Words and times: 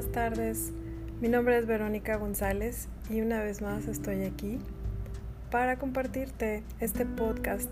buenas 0.00 0.14
tardes. 0.14 0.72
Mi 1.20 1.28
nombre 1.28 1.58
es 1.58 1.66
Verónica 1.66 2.16
González 2.16 2.88
y 3.10 3.20
una 3.20 3.42
vez 3.42 3.60
más 3.60 3.86
estoy 3.86 4.24
aquí 4.24 4.58
para 5.50 5.76
compartirte 5.76 6.62
este 6.80 7.04
podcast 7.04 7.68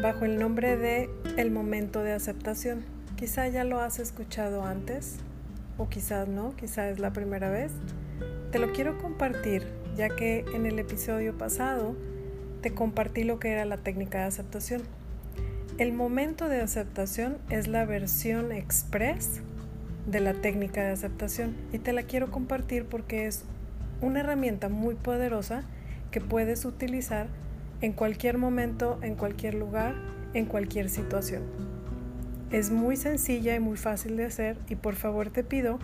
bajo 0.00 0.26
el 0.26 0.38
nombre 0.38 0.76
de 0.76 1.10
El 1.36 1.50
momento 1.50 2.04
de 2.04 2.12
aceptación. 2.12 2.84
Quizá 3.16 3.48
ya 3.48 3.64
lo 3.64 3.80
has 3.80 3.98
escuchado 3.98 4.64
antes 4.64 5.16
o 5.76 5.88
quizás 5.88 6.28
no, 6.28 6.54
quizá 6.54 6.88
es 6.88 7.00
la 7.00 7.12
primera 7.12 7.50
vez. 7.50 7.72
Te 8.52 8.60
lo 8.60 8.70
quiero 8.70 8.96
compartir 8.98 9.66
ya 9.96 10.10
que 10.10 10.44
en 10.54 10.66
el 10.66 10.78
episodio 10.78 11.36
pasado 11.36 11.96
te 12.60 12.74
compartí 12.74 13.24
lo 13.24 13.40
que 13.40 13.50
era 13.50 13.64
la 13.64 13.78
técnica 13.78 14.18
de 14.18 14.24
aceptación. 14.26 14.82
El 15.78 15.94
momento 15.94 16.48
de 16.48 16.60
aceptación 16.60 17.38
es 17.50 17.66
la 17.66 17.84
versión 17.86 18.52
express 18.52 19.40
de 20.06 20.20
la 20.20 20.34
técnica 20.34 20.82
de 20.82 20.92
aceptación 20.92 21.54
y 21.72 21.78
te 21.78 21.92
la 21.92 22.02
quiero 22.02 22.30
compartir 22.30 22.84
porque 22.84 23.26
es 23.26 23.44
una 24.00 24.20
herramienta 24.20 24.68
muy 24.68 24.94
poderosa 24.94 25.64
que 26.10 26.20
puedes 26.20 26.64
utilizar 26.64 27.28
en 27.80 27.92
cualquier 27.92 28.38
momento, 28.38 28.98
en 29.02 29.14
cualquier 29.14 29.54
lugar, 29.54 29.94
en 30.34 30.46
cualquier 30.46 30.88
situación. 30.88 31.42
Es 32.50 32.70
muy 32.70 32.96
sencilla 32.96 33.54
y 33.54 33.60
muy 33.60 33.76
fácil 33.76 34.16
de 34.16 34.26
hacer 34.26 34.56
y 34.68 34.76
por 34.76 34.94
favor 34.94 35.30
te 35.30 35.42
pido 35.42 35.78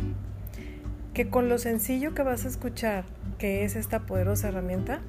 que 1.14 1.28
con 1.28 1.48
lo 1.48 1.58
sencillo 1.58 2.14
que 2.14 2.22
vas 2.22 2.44
a 2.44 2.48
escuchar, 2.48 3.04
que 3.38 3.64
es 3.64 3.74
esta 3.74 4.00
poderosa 4.00 4.48
herramienta, 4.48 5.00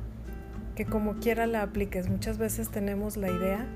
que 0.75 0.85
como 0.85 1.15
quiera 1.15 1.45
la 1.45 1.61
apliques. 1.61 2.09
Muchas 2.09 2.37
veces 2.37 2.69
tenemos 2.69 3.17
la 3.17 3.29
idea 3.29 3.67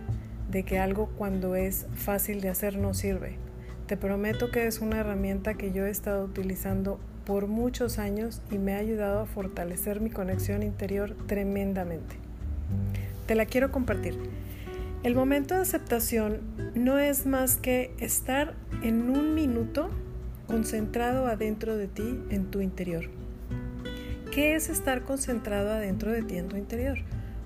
de 0.49 0.63
que 0.63 0.79
algo 0.79 1.07
cuando 1.17 1.55
es 1.55 1.85
fácil 1.93 2.41
de 2.41 2.49
hacer 2.49 2.77
no 2.77 2.93
sirve. 2.93 3.44
Te 3.88 3.97
prometo 3.97 4.50
que 4.50 4.66
es 4.66 4.80
una 4.80 5.00
herramienta 5.00 5.53
que 5.53 5.72
yo 5.72 5.86
he 5.86 5.91
estado 5.91 6.25
utilizando 6.25 7.00
por 7.23 7.45
muchos 7.45 8.00
años 8.00 8.41
y 8.50 8.58
me 8.58 8.73
ha 8.73 8.80
ayudado 8.80 9.19
a 9.19 9.25
fortalecer 9.28 10.02
mi 10.02 10.09
conexión 10.09 10.64
interior 10.64 11.16
tremendamente. 11.28 12.16
Te 13.28 13.36
la 13.36 13.45
quiero 13.45 13.72
compartir. 13.72 14.17
El 15.03 15.13
momento 15.13 15.53
de 15.53 15.61
aceptación 15.61 16.39
no 16.73 16.97
es 16.97 17.28
más 17.28 17.58
que 17.58 17.94
estar 18.00 18.56
en 18.81 19.08
un 19.11 19.36
minuto 19.36 19.91
concentrado 20.47 21.28
adentro 21.28 21.78
de 21.78 21.88
ti, 21.88 22.19
en 22.31 22.45
tu 22.45 22.61
interior. 22.61 23.06
¿Qué 24.31 24.56
es 24.56 24.69
estar 24.69 25.03
concentrado 25.03 25.72
adentro 25.72 26.11
de 26.11 26.23
ti, 26.23 26.38
en 26.38 26.47
tu 26.47 26.58
interior? 26.58 26.97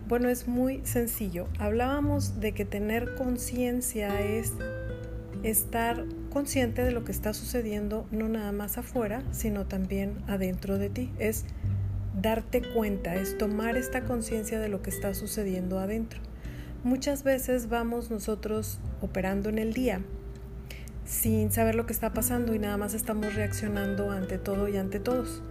Bueno, 0.08 0.30
es 0.30 0.48
muy 0.48 0.80
sencillo. 0.86 1.48
Hablábamos 1.60 2.40
de 2.40 2.54
que 2.54 2.64
tener 2.64 3.16
conciencia 3.16 4.22
es 4.22 4.54
estar 5.44 6.06
consciente 6.30 6.84
de 6.84 6.92
lo 6.92 7.04
que 7.04 7.12
está 7.12 7.34
sucediendo 7.34 8.08
no 8.12 8.30
nada 8.30 8.52
más 8.52 8.78
afuera, 8.78 9.24
sino 9.32 9.66
también 9.66 10.18
adentro 10.28 10.78
de 10.78 10.90
ti. 10.90 11.12
Es 11.20 11.46
darte 12.22 12.62
cuenta, 12.62 13.16
es 13.16 13.38
tomar 13.38 13.78
esta 13.78 14.04
conciencia 14.04 14.60
de 14.60 14.70
lo 14.70 14.82
que 14.82 14.90
está 14.90 15.14
sucediendo 15.14 15.80
adentro. 15.80 16.20
Muchas 16.84 17.24
veces 17.24 17.70
vamos 17.70 18.10
nosotros 18.10 18.80
operando 19.02 19.50
en 19.50 19.58
el 19.58 19.74
día 19.74 20.02
sin 21.10 21.52
saber 21.52 21.74
lo 21.74 21.88
que 21.88 21.94
está 21.94 22.14
pasando 22.14 22.54
y 22.54 22.60
nada 22.60 22.78
más 22.78 22.94
estamos 22.94 23.34
reaccionando 23.34 24.12
ante 24.12 24.38
todo 24.38 24.70
y 24.70 24.78
ante 24.78 25.00
todos. 25.00 25.42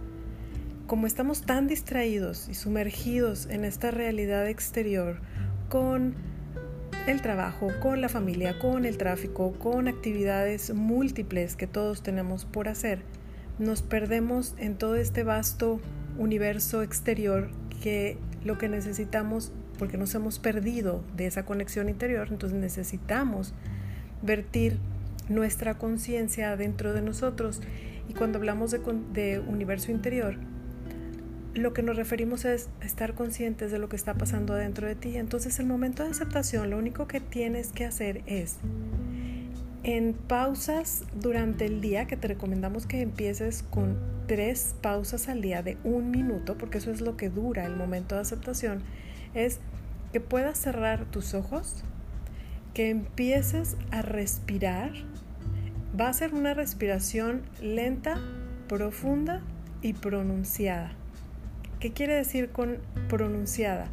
Como 0.87 1.05
estamos 1.05 1.41
tan 1.41 1.67
distraídos 1.67 2.47
y 2.49 2.53
sumergidos 2.53 3.45
en 3.47 3.65
esta 3.65 3.91
realidad 3.91 4.47
exterior 4.47 5.19
con 5.67 6.15
el 7.09 7.21
trabajo, 7.21 7.69
con 7.79 8.01
la 8.01 8.09
familia, 8.09 8.59
con 8.59 8.85
el 8.85 8.97
tráfico, 8.97 9.53
con 9.53 9.87
actividades 9.87 10.73
múltiples 10.73 11.55
que 11.55 11.65
todos 11.65 12.03
tenemos 12.03 12.45
por 12.45 12.67
hacer, 12.67 13.01
nos 13.57 13.81
perdemos 13.81 14.53
en 14.59 14.75
todo 14.75 14.95
este 14.95 15.23
vasto 15.23 15.79
universo 16.19 16.83
exterior 16.83 17.49
que 17.81 18.17
lo 18.43 18.59
que 18.59 18.69
necesitamos, 18.69 19.51
porque 19.79 19.97
nos 19.97 20.13
hemos 20.13 20.37
perdido 20.37 21.03
de 21.15 21.25
esa 21.25 21.45
conexión 21.45 21.89
interior, 21.89 22.27
entonces 22.29 22.59
necesitamos 22.59 23.53
vertir 24.21 24.77
nuestra 25.29 25.79
conciencia 25.79 26.55
dentro 26.57 26.93
de 26.93 27.01
nosotros. 27.01 27.61
Y 28.07 28.13
cuando 28.13 28.37
hablamos 28.37 28.69
de, 28.69 28.81
de 29.13 29.39
universo 29.39 29.91
interior, 29.91 30.37
lo 31.53 31.73
que 31.73 31.81
nos 31.81 31.95
referimos 31.95 32.45
es 32.45 32.69
estar 32.81 33.15
conscientes 33.15 33.71
de 33.71 33.79
lo 33.79 33.89
que 33.89 33.95
está 33.95 34.13
pasando 34.13 34.53
dentro 34.53 34.87
de 34.87 34.95
ti. 34.95 35.17
Entonces 35.17 35.59
el 35.59 35.65
momento 35.65 36.03
de 36.03 36.09
aceptación, 36.09 36.69
lo 36.69 36.77
único 36.77 37.07
que 37.07 37.19
tienes 37.19 37.71
que 37.71 37.85
hacer 37.85 38.21
es 38.25 38.57
en 39.83 40.13
pausas 40.13 41.03
durante 41.15 41.65
el 41.65 41.81
día, 41.81 42.05
que 42.05 42.17
te 42.17 42.27
recomendamos 42.27 42.85
que 42.85 43.01
empieces 43.01 43.63
con 43.63 43.97
tres 44.27 44.75
pausas 44.81 45.29
al 45.29 45.41
día 45.41 45.63
de 45.63 45.77
un 45.83 46.11
minuto, 46.11 46.57
porque 46.57 46.77
eso 46.77 46.91
es 46.91 47.01
lo 47.01 47.17
que 47.17 47.29
dura 47.29 47.65
el 47.65 47.75
momento 47.75 48.15
de 48.15 48.21
aceptación, 48.21 48.83
es 49.33 49.59
que 50.11 50.19
puedas 50.19 50.57
cerrar 50.57 51.05
tus 51.05 51.33
ojos, 51.33 51.83
que 52.73 52.89
empieces 52.89 53.77
a 53.91 54.01
respirar. 54.01 54.91
Va 55.99 56.09
a 56.09 56.13
ser 56.13 56.33
una 56.33 56.53
respiración 56.53 57.41
lenta, 57.61 58.19
profunda 58.67 59.41
y 59.81 59.93
pronunciada. 59.93 60.98
¿Qué 61.79 61.93
quiere 61.93 62.15
decir 62.15 62.49
con 62.49 62.79
pronunciada? 63.07 63.87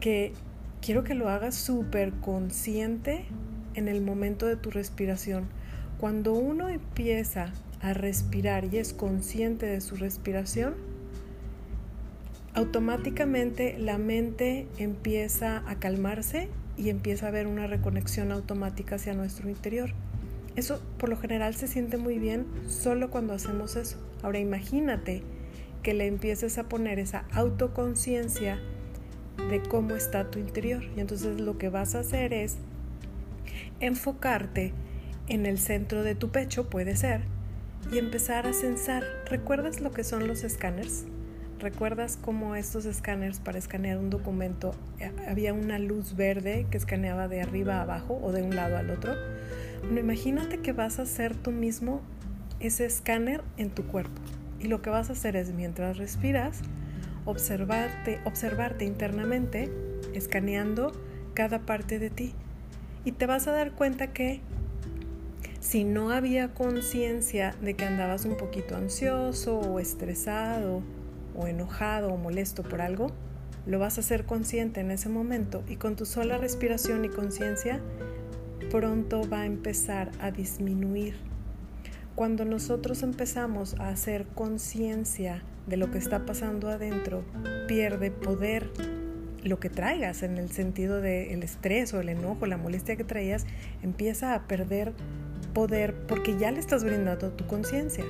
Que 0.00 0.32
quiero 0.82 1.04
que 1.04 1.14
lo 1.14 1.28
hagas 1.28 1.54
súper 1.54 2.12
consciente 2.14 3.26
en 3.74 3.86
el 3.86 4.00
momento 4.00 4.46
de 4.46 4.56
tu 4.56 4.72
respiración. 4.72 5.46
Cuando 5.98 6.32
uno 6.32 6.68
empieza 6.68 7.52
a 7.80 7.92
respirar 7.92 8.64
y 8.64 8.78
es 8.78 8.92
consciente 8.92 9.66
de 9.66 9.80
su 9.80 9.94
respiración, 9.94 10.74
automáticamente 12.54 13.78
la 13.78 13.98
mente 13.98 14.66
empieza 14.76 15.62
a 15.68 15.76
calmarse 15.76 16.48
y 16.76 16.88
empieza 16.88 17.26
a 17.26 17.28
haber 17.28 17.46
una 17.46 17.68
reconexión 17.68 18.32
automática 18.32 18.96
hacia 18.96 19.14
nuestro 19.14 19.48
interior. 19.48 19.90
Eso 20.56 20.82
por 20.98 21.08
lo 21.08 21.16
general 21.16 21.54
se 21.54 21.68
siente 21.68 21.98
muy 21.98 22.18
bien 22.18 22.46
solo 22.66 23.10
cuando 23.10 23.32
hacemos 23.32 23.76
eso. 23.76 23.96
Ahora 24.24 24.40
imagínate 24.40 25.22
que 25.82 25.94
le 25.94 26.06
empieces 26.06 26.58
a 26.58 26.68
poner 26.68 26.98
esa 26.98 27.24
autoconciencia 27.32 28.58
de 29.50 29.62
cómo 29.62 29.94
está 29.94 30.30
tu 30.30 30.38
interior. 30.38 30.82
Y 30.96 31.00
entonces 31.00 31.40
lo 31.40 31.58
que 31.58 31.68
vas 31.68 31.94
a 31.94 32.00
hacer 32.00 32.32
es 32.32 32.56
enfocarte 33.80 34.72
en 35.28 35.46
el 35.46 35.58
centro 35.58 36.02
de 36.02 36.14
tu 36.14 36.30
pecho, 36.30 36.68
puede 36.68 36.96
ser, 36.96 37.22
y 37.92 37.98
empezar 37.98 38.46
a 38.46 38.52
censar. 38.52 39.04
¿Recuerdas 39.26 39.80
lo 39.80 39.92
que 39.92 40.04
son 40.04 40.26
los 40.26 40.44
escáneres? 40.44 41.06
¿Recuerdas 41.58 42.16
cómo 42.16 42.54
estos 42.54 42.84
escáneres 42.84 43.40
para 43.40 43.58
escanear 43.58 43.98
un 43.98 44.10
documento 44.10 44.74
eh, 45.00 45.10
había 45.28 45.52
una 45.52 45.80
luz 45.80 46.14
verde 46.14 46.66
que 46.70 46.76
escaneaba 46.76 47.26
de 47.26 47.42
arriba 47.42 47.78
a 47.78 47.82
abajo 47.82 48.18
o 48.22 48.30
de 48.30 48.42
un 48.42 48.54
lado 48.54 48.76
al 48.76 48.90
otro? 48.90 49.14
Bueno, 49.82 50.00
imagínate 50.00 50.58
que 50.58 50.72
vas 50.72 50.98
a 50.98 51.02
hacer 51.02 51.34
tú 51.34 51.50
mismo 51.50 52.00
ese 52.60 52.86
escáner 52.86 53.42
en 53.56 53.70
tu 53.70 53.84
cuerpo. 53.86 54.20
Y 54.60 54.68
lo 54.68 54.82
que 54.82 54.90
vas 54.90 55.10
a 55.10 55.12
hacer 55.12 55.36
es 55.36 55.52
mientras 55.52 55.98
respiras, 55.98 56.60
observarte, 57.24 58.20
observarte 58.24 58.84
internamente, 58.84 59.70
escaneando 60.14 60.92
cada 61.34 61.60
parte 61.60 61.98
de 61.98 62.10
ti. 62.10 62.34
Y 63.04 63.12
te 63.12 63.26
vas 63.26 63.46
a 63.46 63.52
dar 63.52 63.72
cuenta 63.72 64.12
que 64.12 64.40
si 65.60 65.84
no 65.84 66.10
había 66.10 66.54
conciencia 66.54 67.54
de 67.60 67.74
que 67.74 67.84
andabas 67.84 68.24
un 68.24 68.36
poquito 68.36 68.76
ansioso 68.76 69.58
o 69.58 69.80
estresado 69.80 70.82
o 71.36 71.46
enojado 71.46 72.12
o 72.12 72.16
molesto 72.16 72.62
por 72.62 72.80
algo, 72.80 73.12
lo 73.66 73.78
vas 73.78 73.98
a 73.98 74.00
hacer 74.00 74.24
consciente 74.24 74.80
en 74.80 74.90
ese 74.90 75.08
momento 75.08 75.62
y 75.68 75.76
con 75.76 75.94
tu 75.94 76.06
sola 76.06 76.38
respiración 76.38 77.04
y 77.04 77.08
conciencia 77.08 77.80
pronto 78.70 79.28
va 79.28 79.42
a 79.42 79.46
empezar 79.46 80.10
a 80.20 80.30
disminuir 80.30 81.27
cuando 82.18 82.44
nosotros 82.44 83.04
empezamos 83.04 83.76
a 83.78 83.90
hacer 83.90 84.26
conciencia 84.34 85.44
de 85.68 85.76
lo 85.76 85.92
que 85.92 85.98
está 85.98 86.26
pasando 86.26 86.68
adentro, 86.68 87.22
pierde 87.68 88.10
poder 88.10 88.72
lo 89.44 89.60
que 89.60 89.70
traigas 89.70 90.24
en 90.24 90.36
el 90.36 90.50
sentido 90.50 91.00
del 91.00 91.40
estrés 91.44 91.94
o 91.94 92.00
el 92.00 92.08
enojo, 92.08 92.46
la 92.46 92.56
molestia 92.56 92.96
que 92.96 93.04
traías, 93.04 93.46
empieza 93.84 94.34
a 94.34 94.48
perder 94.48 94.94
poder 95.54 95.94
porque 96.08 96.36
ya 96.36 96.50
le 96.50 96.58
estás 96.58 96.82
brindando 96.82 97.30
tu 97.30 97.46
conciencia. 97.46 98.04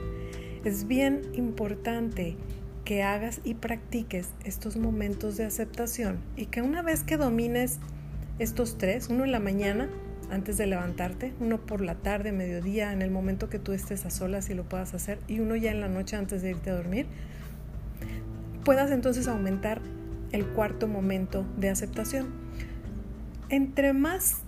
Es 0.64 0.88
bien 0.88 1.20
importante 1.34 2.38
que 2.86 3.02
hagas 3.02 3.42
y 3.44 3.56
practiques 3.56 4.30
estos 4.42 4.78
momentos 4.78 5.36
de 5.36 5.44
aceptación 5.44 6.18
y 6.34 6.46
que 6.46 6.62
una 6.62 6.80
vez 6.80 7.04
que 7.04 7.18
domines 7.18 7.78
estos 8.38 8.78
tres, 8.78 9.10
uno 9.10 9.26
en 9.26 9.32
la 9.32 9.40
mañana, 9.40 9.90
antes 10.30 10.58
de 10.58 10.66
levantarte, 10.66 11.32
uno 11.40 11.58
por 11.58 11.80
la 11.80 11.94
tarde, 11.94 12.32
mediodía, 12.32 12.92
en 12.92 13.02
el 13.02 13.10
momento 13.10 13.48
que 13.48 13.58
tú 13.58 13.72
estés 13.72 14.04
a 14.04 14.10
solas 14.10 14.50
y 14.50 14.54
lo 14.54 14.64
puedas 14.64 14.94
hacer, 14.94 15.18
y 15.28 15.40
uno 15.40 15.56
ya 15.56 15.70
en 15.70 15.80
la 15.80 15.88
noche 15.88 16.16
antes 16.16 16.42
de 16.42 16.50
irte 16.50 16.70
a 16.70 16.74
dormir, 16.74 17.06
puedas 18.64 18.90
entonces 18.90 19.28
aumentar 19.28 19.80
el 20.32 20.46
cuarto 20.46 20.88
momento 20.88 21.46
de 21.56 21.70
aceptación. 21.70 22.28
Entre 23.48 23.92
más 23.92 24.42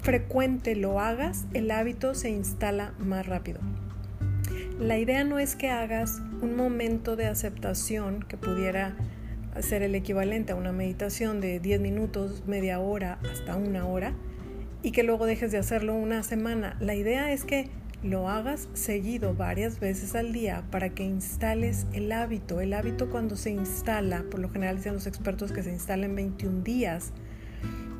frecuente 0.00 0.74
lo 0.74 1.00
hagas, 1.00 1.46
el 1.54 1.70
hábito 1.70 2.14
se 2.14 2.30
instala 2.30 2.92
más 2.98 3.26
rápido. 3.26 3.60
La 4.80 4.98
idea 4.98 5.24
no 5.24 5.38
es 5.38 5.56
que 5.56 5.70
hagas 5.70 6.20
un 6.42 6.56
momento 6.56 7.16
de 7.16 7.26
aceptación 7.26 8.22
que 8.22 8.36
pudiera 8.36 8.94
ser 9.60 9.82
el 9.82 9.94
equivalente 9.94 10.52
a 10.52 10.56
una 10.56 10.72
meditación 10.72 11.40
de 11.40 11.60
10 11.60 11.80
minutos, 11.80 12.42
media 12.46 12.78
hora, 12.78 13.18
hasta 13.30 13.56
una 13.56 13.86
hora, 13.86 14.12
y 14.86 14.92
que 14.92 15.02
luego 15.02 15.26
dejes 15.26 15.50
de 15.50 15.58
hacerlo 15.58 15.96
una 15.96 16.22
semana. 16.22 16.76
La 16.78 16.94
idea 16.94 17.32
es 17.32 17.42
que 17.42 17.68
lo 18.04 18.28
hagas 18.28 18.68
seguido 18.74 19.34
varias 19.34 19.80
veces 19.80 20.14
al 20.14 20.32
día 20.32 20.62
para 20.70 20.90
que 20.90 21.02
instales 21.02 21.88
el 21.92 22.12
hábito. 22.12 22.60
El 22.60 22.72
hábito 22.72 23.10
cuando 23.10 23.34
se 23.34 23.50
instala, 23.50 24.22
por 24.30 24.38
lo 24.38 24.48
general 24.48 24.76
dicen 24.76 24.94
los 24.94 25.08
expertos 25.08 25.50
que 25.50 25.64
se 25.64 25.72
instala 25.72 26.06
en 26.06 26.14
21 26.14 26.62
días, 26.62 27.10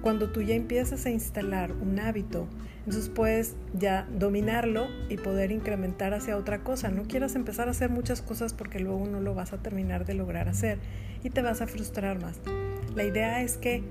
cuando 0.01 0.31
tú 0.31 0.43
ya 0.43 0.55
empiezas 0.55 1.05
a 1.07 1.11
instalar 1.11 1.73
un 1.73 1.99
hábito, 1.99 2.47
entonces 2.85 3.09
puedes 3.09 3.57
ya 3.75 4.07
dominarlo 4.17 4.87
y 5.09 5.17
poder 5.17 5.51
incrementar 5.51 6.15
hacia 6.15 6.37
otra 6.37 6.63
cosa. 6.63 6.89
No 6.91 7.03
quieras 7.03 7.35
empezar 7.35 7.67
a 7.67 7.73
hacer 7.73 7.91
muchas 7.91 8.23
cosas 8.23 8.55
porque 8.55 8.79
luego 8.79 9.09
no 9.09 9.19
lo 9.19 9.35
vas 9.35 9.53
a 9.53 9.59
terminar 9.59 10.05
de 10.05 10.15
lograr 10.15 10.49
hacer 10.49 10.79
y 11.25 11.31
te 11.31 11.43
vas 11.43 11.63
a 11.63 11.67
frustrar 11.67 12.23
más. 12.23 12.39
La 12.95 13.03
idea 13.03 13.43
es 13.43 13.57
que 13.57 13.83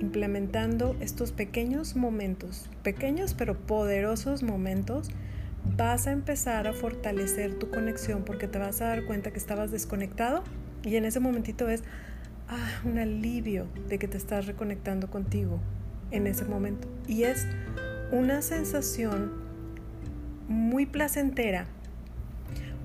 implementando 0.00 0.96
estos 1.00 1.32
pequeños 1.32 1.96
momentos, 1.96 2.68
pequeños 2.82 3.34
pero 3.34 3.56
poderosos 3.58 4.42
momentos, 4.42 5.10
vas 5.76 6.06
a 6.06 6.12
empezar 6.12 6.66
a 6.66 6.72
fortalecer 6.72 7.58
tu 7.58 7.70
conexión 7.70 8.24
porque 8.24 8.48
te 8.48 8.58
vas 8.58 8.80
a 8.80 8.86
dar 8.86 9.04
cuenta 9.04 9.30
que 9.30 9.38
estabas 9.38 9.70
desconectado 9.70 10.42
y 10.82 10.96
en 10.96 11.04
ese 11.04 11.20
momentito 11.20 11.68
es 11.68 11.82
ah, 12.48 12.80
un 12.84 12.98
alivio 12.98 13.66
de 13.88 13.98
que 13.98 14.08
te 14.08 14.16
estás 14.16 14.46
reconectando 14.46 15.10
contigo 15.10 15.60
en 16.10 16.26
ese 16.26 16.44
momento. 16.44 16.88
Y 17.06 17.24
es 17.24 17.46
una 18.12 18.42
sensación 18.42 19.32
muy 20.48 20.86
placentera 20.86 21.66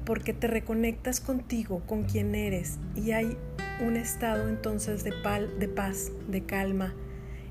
porque 0.06 0.34
te 0.34 0.48
reconectas 0.48 1.20
contigo, 1.20 1.82
con 1.88 2.04
quien 2.04 2.36
eres 2.36 2.78
y 2.96 3.12
hay 3.12 3.38
un 3.82 3.98
estado 3.98 4.48
entonces 4.50 5.04
de, 5.04 5.12
paz, 5.12 6.12
de 6.28 6.44
calma 6.44 6.94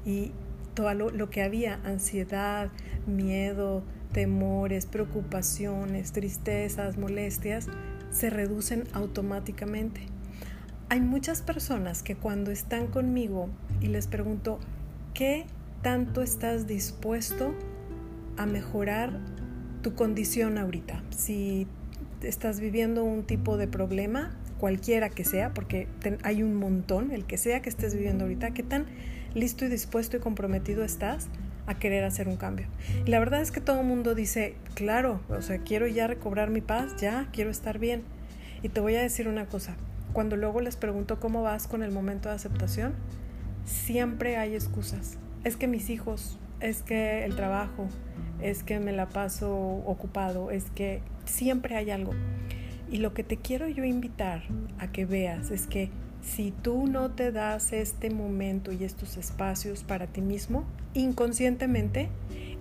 y 0.04 0.32
todo 0.74 0.92
lo 0.94 1.30
que 1.30 1.42
había, 1.42 1.80
ansiedad, 1.84 2.70
miedo, 3.06 3.82
temores, 4.12 4.86
preocupaciones, 4.86 6.12
tristezas, 6.12 6.96
molestias, 6.98 7.66
se 8.10 8.30
reducen 8.30 8.84
automáticamente. 8.92 10.02
Hay 10.88 11.00
muchas 11.00 11.42
personas 11.42 12.02
que 12.02 12.16
cuando 12.16 12.50
están 12.50 12.86
conmigo 12.86 13.48
y 13.80 13.86
les 13.88 14.06
pregunto, 14.06 14.60
¿qué 15.14 15.46
tanto 15.82 16.22
estás 16.22 16.66
dispuesto 16.66 17.54
a 18.36 18.46
mejorar 18.46 19.18
tu 19.82 19.94
condición 19.94 20.58
ahorita? 20.58 21.02
Si 21.10 21.66
estás 22.22 22.60
viviendo 22.60 23.04
un 23.04 23.24
tipo 23.24 23.56
de 23.56 23.66
problema, 23.66 24.30
cualquiera 24.58 25.10
que 25.10 25.24
sea, 25.24 25.52
porque 25.52 25.88
hay 26.22 26.42
un 26.42 26.54
montón, 26.54 27.10
el 27.10 27.24
que 27.24 27.36
sea 27.36 27.62
que 27.62 27.68
estés 27.68 27.94
viviendo 27.94 28.24
ahorita, 28.24 28.52
¿qué 28.52 28.62
tan 28.62 28.86
listo 29.34 29.64
y 29.64 29.68
dispuesto 29.68 30.16
y 30.16 30.20
comprometido 30.20 30.84
estás 30.84 31.28
a 31.66 31.74
querer 31.74 32.04
hacer 32.04 32.28
un 32.28 32.36
cambio. 32.36 32.66
Y 33.06 33.10
la 33.10 33.18
verdad 33.18 33.40
es 33.40 33.50
que 33.50 33.60
todo 33.60 33.80
el 33.80 33.86
mundo 33.86 34.14
dice, 34.14 34.54
claro, 34.74 35.20
o 35.28 35.42
sea, 35.42 35.58
quiero 35.58 35.86
ya 35.86 36.06
recobrar 36.06 36.50
mi 36.50 36.60
paz, 36.60 36.96
ya, 37.00 37.28
quiero 37.32 37.50
estar 37.50 37.78
bien. 37.78 38.02
Y 38.62 38.68
te 38.68 38.80
voy 38.80 38.96
a 38.96 39.02
decir 39.02 39.28
una 39.28 39.46
cosa, 39.46 39.76
cuando 40.12 40.36
luego 40.36 40.60
les 40.60 40.76
pregunto 40.76 41.20
cómo 41.20 41.42
vas 41.42 41.66
con 41.66 41.82
el 41.82 41.90
momento 41.90 42.28
de 42.28 42.34
aceptación, 42.34 42.94
siempre 43.64 44.36
hay 44.36 44.54
excusas. 44.54 45.18
Es 45.42 45.56
que 45.56 45.66
mis 45.66 45.90
hijos, 45.90 46.38
es 46.60 46.82
que 46.82 47.24
el 47.24 47.34
trabajo, 47.34 47.88
es 48.40 48.62
que 48.62 48.78
me 48.78 48.92
la 48.92 49.08
paso 49.08 49.54
ocupado, 49.54 50.50
es 50.50 50.64
que 50.74 51.00
siempre 51.24 51.76
hay 51.76 51.90
algo. 51.90 52.12
Y 52.94 52.98
lo 52.98 53.12
que 53.12 53.24
te 53.24 53.38
quiero 53.38 53.66
yo 53.68 53.82
invitar 53.82 54.44
a 54.78 54.92
que 54.92 55.04
veas 55.04 55.50
es 55.50 55.66
que 55.66 55.90
si 56.22 56.52
tú 56.52 56.86
no 56.86 57.10
te 57.10 57.32
das 57.32 57.72
este 57.72 58.08
momento 58.08 58.70
y 58.70 58.84
estos 58.84 59.16
espacios 59.16 59.82
para 59.82 60.06
ti 60.06 60.20
mismo, 60.20 60.64
inconscientemente 60.94 62.08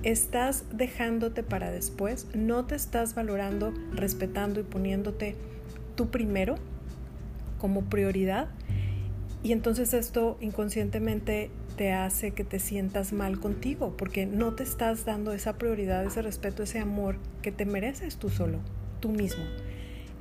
estás 0.01 0.65
dejándote 0.73 1.43
para 1.43 1.69
después, 1.69 2.25
no 2.33 2.65
te 2.65 2.73
estás 2.73 3.13
valorando, 3.13 3.75
respetando 3.93 4.59
y 4.59 4.63
poniéndote 4.63 5.35
tú 5.93 6.09
primero 6.09 6.55
como 7.59 7.83
prioridad. 7.83 8.49
Y 9.43 9.51
entonces 9.51 9.93
esto 9.93 10.39
inconscientemente 10.41 11.51
te 11.77 11.91
hace 11.93 12.31
que 12.31 12.43
te 12.43 12.57
sientas 12.57 13.13
mal 13.13 13.39
contigo, 13.39 13.93
porque 13.95 14.25
no 14.25 14.55
te 14.55 14.63
estás 14.63 15.05
dando 15.05 15.31
esa 15.31 15.59
prioridad, 15.59 16.03
ese 16.03 16.23
respeto, 16.23 16.63
ese 16.63 16.79
amor 16.79 17.17
que 17.43 17.51
te 17.51 17.67
mereces 17.67 18.17
tú 18.17 18.29
solo, 18.29 18.57
tú 18.99 19.09
mismo. 19.09 19.43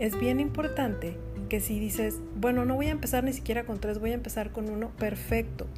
Es 0.03 0.19
bien 0.19 0.41
importante 0.41 1.17
que 1.49 1.61
si 1.61 1.79
dices, 1.79 2.19
bueno, 2.35 2.65
no 2.65 2.75
voy 2.75 2.87
a 2.87 2.91
empezar 2.91 3.23
ni 3.23 3.33
siquiera 3.33 3.63
con 3.63 3.79
tres, 3.79 4.01
voy 4.01 4.11
a 4.11 4.15
empezar 4.15 4.51
con 4.51 4.69
uno, 4.69 4.91
perfecto. 4.99 5.69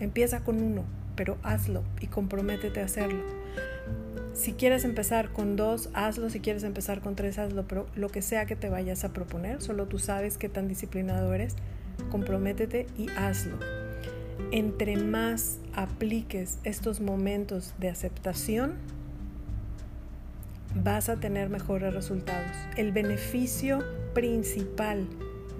Empieza 0.00 0.40
con 0.40 0.62
uno, 0.62 0.84
pero 1.16 1.36
hazlo 1.42 1.82
y 2.00 2.06
comprométete 2.06 2.80
a 2.80 2.86
hacerlo. 2.86 3.22
Si 4.32 4.54
quieres 4.54 4.86
empezar 4.86 5.34
con 5.34 5.56
dos, 5.56 5.90
hazlo. 5.92 6.30
Si 6.30 6.40
quieres 6.40 6.64
empezar 6.64 7.02
con 7.02 7.14
tres, 7.14 7.38
hazlo. 7.38 7.68
Pero 7.68 7.86
lo 7.94 8.08
que 8.08 8.22
sea 8.22 8.46
que 8.46 8.56
te 8.56 8.70
vayas 8.70 9.04
a 9.04 9.12
proponer, 9.12 9.60
solo 9.60 9.84
tú 9.84 9.98
sabes 9.98 10.38
qué 10.38 10.48
tan 10.48 10.66
disciplinado 10.66 11.34
eres, 11.34 11.54
comprométete 12.10 12.86
y 12.96 13.10
hazlo. 13.10 13.58
Entre 14.50 14.96
más 14.96 15.58
apliques 15.74 16.58
estos 16.64 17.02
momentos 17.02 17.74
de 17.78 17.90
aceptación, 17.90 18.76
vas 20.82 21.08
a 21.08 21.16
tener 21.16 21.48
mejores 21.48 21.94
resultados. 21.94 22.52
El 22.76 22.92
beneficio 22.92 23.84
principal 24.12 25.06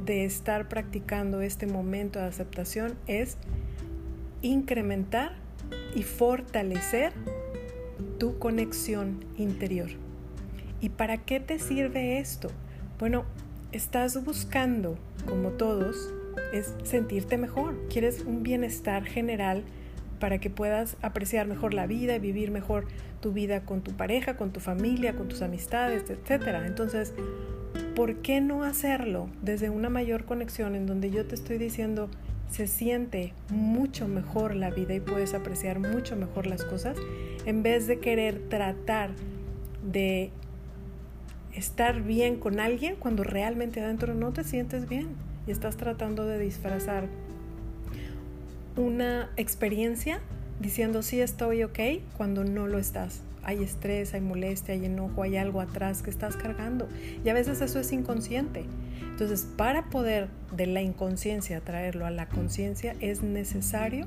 de 0.05 0.25
estar 0.25 0.69
practicando 0.69 1.41
este 1.41 1.67
momento 1.67 2.19
de 2.19 2.27
aceptación 2.27 2.95
es 3.07 3.37
incrementar 4.43 5.33
y 5.95 6.03
fortalecer 6.03 7.13
tu 8.19 8.39
conexión 8.39 9.25
interior. 9.37 9.91
¿Y 10.81 10.91
para 10.91 11.19
qué 11.19 11.41
te 11.41 11.59
sirve 11.59 12.19
esto? 12.19 12.51
Bueno, 12.99 13.25
estás 13.73 14.23
buscando, 14.25 14.99
como 15.27 15.51
todos, 15.51 16.13
es 16.53 16.75
sentirte 16.83 17.39
mejor. 17.39 17.75
Quieres 17.89 18.21
un 18.21 18.43
bienestar 18.43 19.05
general 19.05 19.65
para 20.25 20.39
que 20.39 20.49
puedas 20.49 20.97
apreciar 21.03 21.47
mejor 21.47 21.75
la 21.75 21.87
vida 21.87 22.17
y 22.17 22.19
vivir 22.19 22.51
mejor 22.51 22.87
tu 23.21 23.35
vida 23.35 23.61
con 23.67 23.83
tu 23.83 23.93
pareja, 23.93 24.39
con 24.39 24.55
tu 24.55 24.61
familia, 24.61 25.15
con 25.17 25.29
tus 25.29 25.43
amistades, 25.43 26.09
etc. 26.09 26.63
Entonces, 26.65 27.13
¿por 27.95 28.23
qué 28.23 28.41
no 28.41 28.65
hacerlo 28.65 29.29
desde 29.43 29.69
una 29.69 29.91
mayor 29.91 30.25
conexión 30.25 30.77
en 30.77 30.87
donde 30.87 31.11
yo 31.11 31.27
te 31.27 31.35
estoy 31.35 31.59
diciendo 31.59 32.09
se 32.51 32.67
siente 32.67 33.35
mucho 33.51 34.09
mejor 34.09 34.55
la 34.55 34.71
vida 34.71 34.95
y 34.95 35.01
puedes 35.01 35.35
apreciar 35.35 35.79
mucho 35.79 36.17
mejor 36.17 36.47
las 36.47 36.65
cosas 36.65 36.97
en 37.45 37.63
vez 37.63 37.87
de 37.87 37.99
querer 37.99 38.49
tratar 38.49 39.11
de 39.87 40.31
estar 41.53 42.01
bien 42.01 42.37
con 42.37 42.61
alguien 42.61 42.97
cuando 42.97 43.25
realmente 43.25 43.83
adentro 43.83 44.15
no 44.15 44.33
te 44.33 44.43
sientes 44.43 44.89
bien 44.89 45.09
y 45.47 45.51
estás 45.51 45.77
tratando 45.77 46.25
de 46.25 46.39
disfrazar 46.39 47.09
una 48.77 49.31
experiencia 49.37 50.21
diciendo 50.61 51.03
sí 51.03 51.21
estoy 51.21 51.63
ok 51.65 51.79
cuando 52.17 52.45
no 52.45 52.67
lo 52.67 52.79
estás 52.79 53.23
hay 53.45 53.63
estrés, 53.63 54.15
hay 54.15 54.21
molestia, 54.21 54.75
hay 54.75 54.87
enojo, 54.87 55.23
hay 55.23 55.37
algo 55.37 55.61
atrás 55.61 56.03
que 56.03 56.11
estás 56.11 56.37
cargando. 56.37 56.89
Y 57.25 57.29
a 57.29 57.35
veces 57.35 57.61
eso 57.61 57.79
es 57.79 57.93
inconsciente. 57.93 58.65
Entonces, 59.03 59.47
para 59.57 59.91
poder 59.91 60.29
de 60.53 60.67
la 60.67 60.83
inconsciencia 60.83 61.61
traerlo 61.61 62.07
a 62.07 62.11
la 62.11 62.29
conciencia, 62.29 62.97
es 63.01 63.23
necesario 63.23 64.07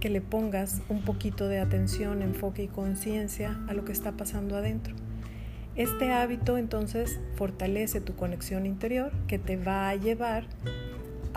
que 0.00 0.10
le 0.10 0.20
pongas 0.20 0.82
un 0.88 1.02
poquito 1.02 1.48
de 1.48 1.60
atención, 1.60 2.22
enfoque 2.22 2.64
y 2.64 2.68
conciencia 2.68 3.58
a 3.68 3.74
lo 3.74 3.84
que 3.84 3.92
está 3.92 4.12
pasando 4.12 4.56
adentro. 4.56 4.94
Este 5.76 6.12
hábito 6.12 6.58
entonces 6.58 7.20
fortalece 7.36 8.00
tu 8.00 8.16
conexión 8.16 8.66
interior 8.66 9.12
que 9.28 9.38
te 9.38 9.56
va 9.56 9.88
a 9.88 9.94
llevar 9.94 10.46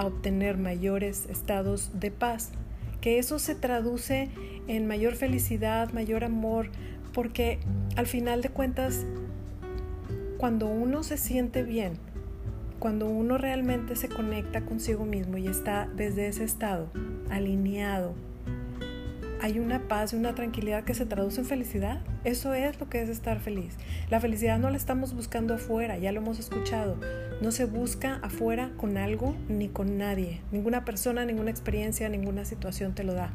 a 0.02 0.08
obtener 0.08 0.58
mayores 0.58 1.28
estados 1.30 1.92
de 2.00 2.12
paz, 2.12 2.52
que 3.02 3.20
eso 3.20 3.40
se 3.40 3.56
traduce 3.56 4.30
en 4.68 4.88
mayor 4.88 5.16
felicidad, 5.16 5.92
mayor 5.94 6.24
amor, 6.24 6.70
porque 7.14 7.60
al 7.96 8.08
final 8.08 8.42
de 8.42 8.50
cuentas, 8.50 9.06
cuando 10.38 10.68
uno 10.68 11.04
se 11.04 11.18
siente 11.18 11.64
bien, 11.64 11.94
cuando 12.80 13.08
uno 13.08 13.38
realmente 13.38 13.96
se 13.96 14.10
conecta 14.10 14.66
consigo 14.66 15.06
mismo 15.06 15.38
y 15.38 15.48
está 15.48 15.88
desde 15.96 16.28
ese 16.28 16.44
estado 16.44 16.90
alineado, 17.30 18.16
hay 19.42 19.58
una 19.58 19.88
paz 19.88 20.14
y 20.14 20.18
una 20.18 20.36
tranquilidad 20.36 20.84
que 20.84 20.94
se 20.94 21.08
traduce 21.08 21.42
en 21.42 21.48
felicidad. 21.48 22.00
Eso 22.24 22.54
es 22.54 22.80
lo 22.80 22.90
que 22.90 23.02
es 23.02 23.10
estar 23.10 23.40
feliz. 23.40 23.76
La 24.12 24.20
felicidad 24.20 24.60
no 24.60 24.70
la 24.70 24.78
estamos 24.78 25.16
buscando 25.16 25.56
afuera, 25.56 25.98
ya 25.98 26.12
lo 26.12 26.20
hemos 26.22 26.38
escuchado. 26.38 26.98
No 27.42 27.52
se 27.52 27.66
busca 27.66 28.20
afuera 28.22 28.70
con 28.78 28.98
algo 28.98 29.36
ni 29.50 29.68
con 29.68 29.98
nadie. 29.98 30.42
Ninguna 30.52 30.86
persona, 30.86 31.26
ninguna 31.26 31.50
experiencia, 31.50 32.08
ninguna 32.08 32.46
situación 32.46 32.94
te 32.94 33.04
lo 33.04 33.16
da. 33.16 33.32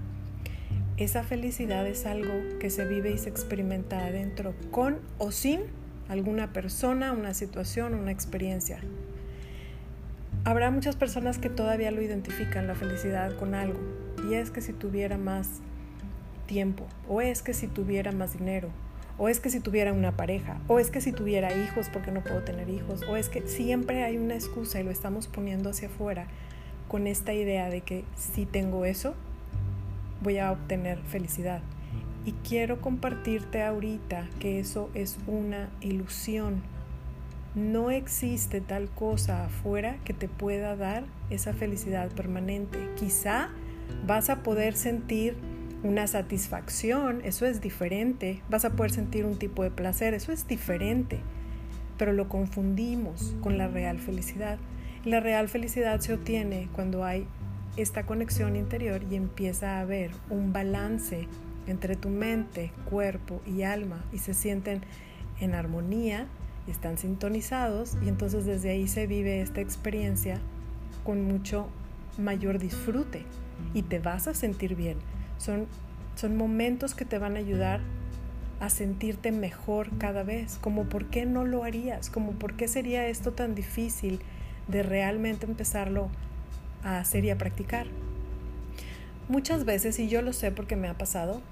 Esa 0.97 1.25
felicidad 1.25 1.85
es 1.89 2.07
algo 2.07 2.33
que 2.61 2.71
se 2.71 2.87
vive 2.87 3.11
y 3.11 3.19
se 3.19 3.29
experimenta 3.29 4.07
adentro, 4.07 4.55
con 4.71 4.99
o 5.19 5.33
sin 5.33 5.63
alguna 6.09 6.53
persona, 6.53 7.13
una 7.13 7.35
situación, 7.35 7.95
una 7.95 8.13
experiencia. 8.13 8.79
Habrá 10.45 10.71
muchas 10.71 10.95
personas 10.95 11.39
que 11.39 11.51
todavía 11.51 11.91
lo 11.91 12.01
identifican 12.01 12.69
la 12.69 12.77
felicidad 12.77 13.37
con 13.37 13.57
algo, 13.57 13.81
y 14.31 14.35
es 14.35 14.53
que 14.53 14.61
si 14.61 14.73
tuviera 14.73 15.19
más 15.19 15.61
tiempo, 16.47 16.87
o 17.09 17.21
es 17.21 17.43
que 17.43 17.55
si 17.55 17.67
tuviera 17.67 18.13
más 18.13 18.39
dinero, 18.39 18.71
o 19.19 19.29
es 19.29 19.41
que 19.41 19.51
si 19.51 19.61
tuviera 19.61 19.93
una 19.93 20.17
pareja, 20.17 20.59
o 20.69 20.79
es 20.79 20.91
que 20.91 21.01
si 21.01 21.13
tuviera 21.13 21.57
hijos 21.57 21.89
porque 21.93 22.13
no 22.13 22.23
puedo 22.23 22.43
tener 22.43 22.69
hijos, 22.69 23.03
o 23.09 23.17
es 23.17 23.29
que 23.29 23.47
siempre 23.47 24.05
hay 24.05 24.19
una 24.19 24.35
excusa 24.35 24.81
y 24.81 24.85
lo 24.85 24.91
estamos 24.91 25.27
poniendo 25.27 25.71
hacia 25.71 25.89
afuera 25.89 26.27
con 26.89 27.07
esta 27.07 27.33
idea 27.33 27.69
de 27.69 27.81
que 27.81 28.05
si 28.15 28.47
tengo 28.47 28.85
eso, 28.85 29.15
voy 30.23 30.39
a 30.39 30.53
obtener 30.53 30.99
felicidad. 30.99 31.63
Y 32.25 32.33
quiero 32.33 32.81
compartirte 32.81 33.63
ahorita 33.63 34.29
que 34.41 34.59
eso 34.59 34.91
es 34.95 35.19
una 35.27 35.71
ilusión. 35.81 36.63
No 37.55 37.91
existe 37.91 38.61
tal 38.61 38.91
cosa 38.91 39.47
afuera 39.47 39.97
que 40.05 40.13
te 40.13 40.29
pueda 40.29 40.77
dar 40.77 41.05
esa 41.31 41.55
felicidad 41.55 42.11
permanente. 42.11 42.91
Quizá 42.97 43.51
vas 44.07 44.29
a 44.29 44.43
poder 44.43 44.75
sentir 44.75 45.37
una 45.87 46.07
satisfacción, 46.07 47.21
eso 47.25 47.47
es 47.47 47.61
diferente. 47.61 48.43
Vas 48.51 48.65
a 48.65 48.71
poder 48.71 48.91
sentir 48.91 49.25
un 49.25 49.39
tipo 49.39 49.63
de 49.63 49.71
placer, 49.71 50.15
eso 50.15 50.33
es 50.33 50.47
diferente. 50.47 51.21
Pero 51.99 52.13
lo 52.13 52.29
confundimos 52.29 53.35
con 53.41 53.59
la 53.59 53.69
real 53.69 53.99
felicidad. 53.99 54.59
La 55.05 55.21
real 55.21 55.49
felicidad 55.49 56.01
se 56.01 56.15
obtiene 56.15 56.69
cuando 56.73 57.05
hay 57.05 57.27
esta 57.77 58.05
conexión 58.05 58.57
interior 58.57 59.03
y 59.11 59.17
empieza 59.17 59.77
a 59.77 59.81
haber 59.81 60.11
un 60.31 60.53
balance 60.53 61.29
entre 61.67 61.97
tu 61.97 62.09
mente, 62.09 62.73
cuerpo 62.89 63.41
y 63.47 63.63
alma 63.63 64.05
y 64.13 64.19
se 64.19 64.35
sienten 64.35 64.83
en 65.41 65.55
armonía 65.55 66.27
están 66.71 66.99
sintonizados 66.99 67.97
y 68.05 68.09
entonces 68.09 68.45
desde 68.45 68.71
ahí 68.71 68.89
se 68.89 69.07
vive 69.07 69.41
esta 69.41 69.61
experiencia 69.61 70.41
con 71.05 71.25
mucho 71.25 71.69
mayor 72.19 72.59
disfrute 72.59 73.25
y 73.75 73.83
te 73.83 73.99
vas 73.99 74.27
a 74.29 74.35
sentir 74.35 74.75
bien. 74.75 74.99
Son, 75.39 75.67
son 76.17 76.37
momentos 76.37 76.95
que 76.95 77.05
te 77.05 77.19
van 77.19 77.37
a 77.37 77.39
ayudar 77.39 77.81
a 78.61 78.71
sentirte 78.71 79.33
mejor 79.33 79.91
cada 79.99 80.23
vez, 80.23 80.59
como 80.61 80.85
por 80.85 81.07
qué 81.07 81.27
no 81.27 81.45
lo 81.45 81.65
harías, 81.65 82.09
como 82.11 82.33
por 82.33 82.55
qué 82.55 82.69
sería 82.69 83.07
esto 83.07 83.33
tan 83.33 83.55
difícil 83.55 84.21
de 84.69 84.83
realmente 84.83 85.47
empezarlo 85.47 86.09
a 86.83 86.99
hacer 86.99 87.25
y 87.25 87.31
a 87.31 87.39
practicar. 87.39 87.87
Muchas 89.29 89.65
veces, 89.65 89.99
y 89.99 90.09
yo 90.09 90.23
lo 90.23 90.33
sé 90.33 90.53
porque 90.53 90.77
me 90.77 90.89
ha 90.89 90.95
pasado, 90.95 91.43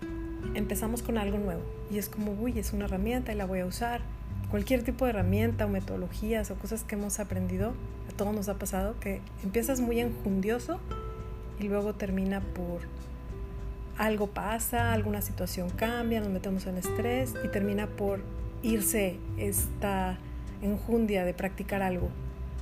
empezamos 0.54 1.02
con 1.02 1.18
algo 1.18 1.38
nuevo 1.38 1.62
y 1.90 1.98
es 1.98 2.08
como, 2.08 2.32
uy, 2.32 2.58
es 2.58 2.72
una 2.72 2.84
herramienta 2.84 3.32
y 3.32 3.36
la 3.36 3.44
voy 3.44 3.60
a 3.60 3.66
usar. 3.66 4.00
Cualquier 4.50 4.84
tipo 4.84 5.04
de 5.04 5.10
herramienta 5.10 5.66
o 5.66 5.68
metodologías 5.68 6.50
o 6.50 6.54
cosas 6.54 6.84
que 6.84 6.94
hemos 6.94 7.18
aprendido, 7.18 7.74
a 8.08 8.16
todos 8.16 8.34
nos 8.34 8.48
ha 8.48 8.54
pasado 8.58 8.98
que 9.00 9.20
empiezas 9.42 9.80
muy 9.80 10.00
enjundioso 10.00 10.78
y 11.58 11.64
luego 11.64 11.94
termina 11.94 12.40
por 12.40 12.82
algo 13.96 14.28
pasa, 14.28 14.92
alguna 14.92 15.22
situación 15.22 15.70
cambia, 15.70 16.20
nos 16.20 16.30
metemos 16.30 16.66
en 16.66 16.76
estrés 16.76 17.34
y 17.44 17.48
termina 17.48 17.86
por 17.86 18.20
irse 18.62 19.18
esta 19.36 20.18
enjundia 20.62 21.24
de 21.24 21.34
practicar 21.34 21.82
algo. 21.82 22.08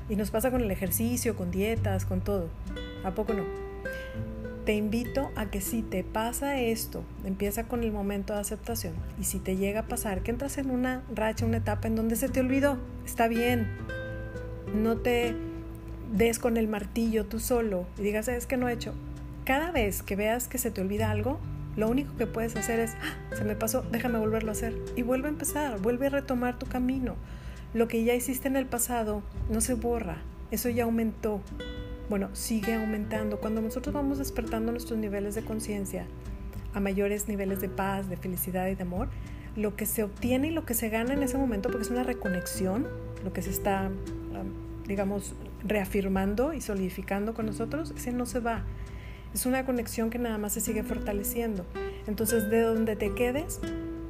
Y 0.08 0.16
nos 0.16 0.30
pasa 0.30 0.50
con 0.50 0.60
el 0.60 0.70
ejercicio, 0.70 1.36
con 1.36 1.50
dietas, 1.50 2.04
con 2.04 2.20
todo. 2.20 2.48
¿A 3.04 3.12
poco 3.12 3.32
no? 3.32 3.44
Te 4.64 4.74
invito 4.74 5.30
a 5.34 5.46
que 5.46 5.60
si 5.60 5.82
te 5.82 6.04
pasa 6.04 6.60
esto, 6.60 7.02
empieza 7.24 7.64
con 7.64 7.82
el 7.82 7.92
momento 7.92 8.34
de 8.34 8.40
aceptación. 8.40 8.94
Y 9.20 9.24
si 9.24 9.38
te 9.38 9.56
llega 9.56 9.80
a 9.80 9.86
pasar 9.86 10.22
que 10.22 10.30
entras 10.30 10.58
en 10.58 10.70
una 10.70 11.02
racha, 11.14 11.46
una 11.46 11.56
etapa 11.56 11.88
en 11.88 11.96
donde 11.96 12.16
se 12.16 12.28
te 12.28 12.40
olvidó, 12.40 12.78
está 13.04 13.26
bien. 13.26 13.66
No 14.74 14.98
te 14.98 15.34
des 16.12 16.38
con 16.38 16.56
el 16.56 16.68
martillo 16.68 17.26
tú 17.26 17.40
solo 17.40 17.86
y 17.98 18.02
digas, 18.02 18.28
es 18.28 18.46
que 18.46 18.56
no 18.56 18.68
he 18.68 18.72
hecho. 18.72 18.92
Cada 19.44 19.70
vez 19.70 20.02
que 20.02 20.16
veas 20.16 20.48
que 20.48 20.58
se 20.58 20.70
te 20.70 20.80
olvida 20.80 21.10
algo, 21.10 21.38
lo 21.76 21.88
único 21.88 22.16
que 22.16 22.26
puedes 22.26 22.54
hacer 22.56 22.80
es, 22.80 22.92
ah, 23.00 23.36
se 23.36 23.44
me 23.44 23.56
pasó, 23.56 23.82
déjame 23.90 24.18
volverlo 24.18 24.50
a 24.50 24.52
hacer. 24.52 24.74
Y 24.96 25.02
vuelve 25.02 25.28
a 25.28 25.30
empezar, 25.30 25.80
vuelve 25.80 26.06
a 26.06 26.10
retomar 26.10 26.58
tu 26.58 26.66
camino. 26.66 27.16
Lo 27.74 27.88
que 27.88 28.04
ya 28.04 28.14
hiciste 28.14 28.48
en 28.48 28.56
el 28.56 28.66
pasado 28.66 29.22
no 29.50 29.60
se 29.60 29.74
borra, 29.74 30.18
eso 30.50 30.68
ya 30.68 30.84
aumentó 30.84 31.40
bueno, 32.12 32.28
sigue 32.34 32.74
aumentando. 32.74 33.38
Cuando 33.38 33.62
nosotros 33.62 33.94
vamos 33.94 34.18
despertando 34.18 34.70
nuestros 34.70 34.98
niveles 34.98 35.34
de 35.34 35.42
conciencia 35.42 36.04
a 36.74 36.80
mayores 36.80 37.26
niveles 37.26 37.62
de 37.62 37.70
paz, 37.70 38.10
de 38.10 38.18
felicidad 38.18 38.68
y 38.68 38.74
de 38.74 38.82
amor, 38.82 39.08
lo 39.56 39.76
que 39.76 39.86
se 39.86 40.02
obtiene 40.02 40.48
y 40.48 40.50
lo 40.50 40.66
que 40.66 40.74
se 40.74 40.90
gana 40.90 41.14
en 41.14 41.22
ese 41.22 41.38
momento, 41.38 41.70
porque 41.70 41.84
es 41.84 41.90
una 41.90 42.02
reconexión, 42.02 42.86
lo 43.24 43.32
que 43.32 43.40
se 43.40 43.48
está, 43.48 43.90
digamos, 44.86 45.34
reafirmando 45.64 46.52
y 46.52 46.60
solidificando 46.60 47.32
con 47.32 47.46
nosotros, 47.46 47.94
ese 47.96 48.12
no 48.12 48.26
se 48.26 48.40
va. 48.40 48.62
Es 49.34 49.46
una 49.46 49.64
conexión 49.64 50.10
que 50.10 50.18
nada 50.18 50.38
más 50.38 50.52
se 50.52 50.60
sigue 50.60 50.82
fortaleciendo. 50.82 51.64
Entonces, 52.06 52.50
de 52.50 52.60
donde 52.60 52.96
te 52.96 53.14
quedes, 53.14 53.60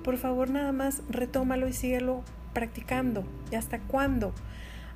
por 0.03 0.17
favor, 0.17 0.51
nada 0.51 0.73
más 0.73 1.03
retómalo 1.09 1.69
y 1.69 1.73
síguelo 1.73 2.23
practicando. 2.53 3.25
¿Y 3.51 3.55
hasta 3.55 3.79
cuándo? 3.81 4.33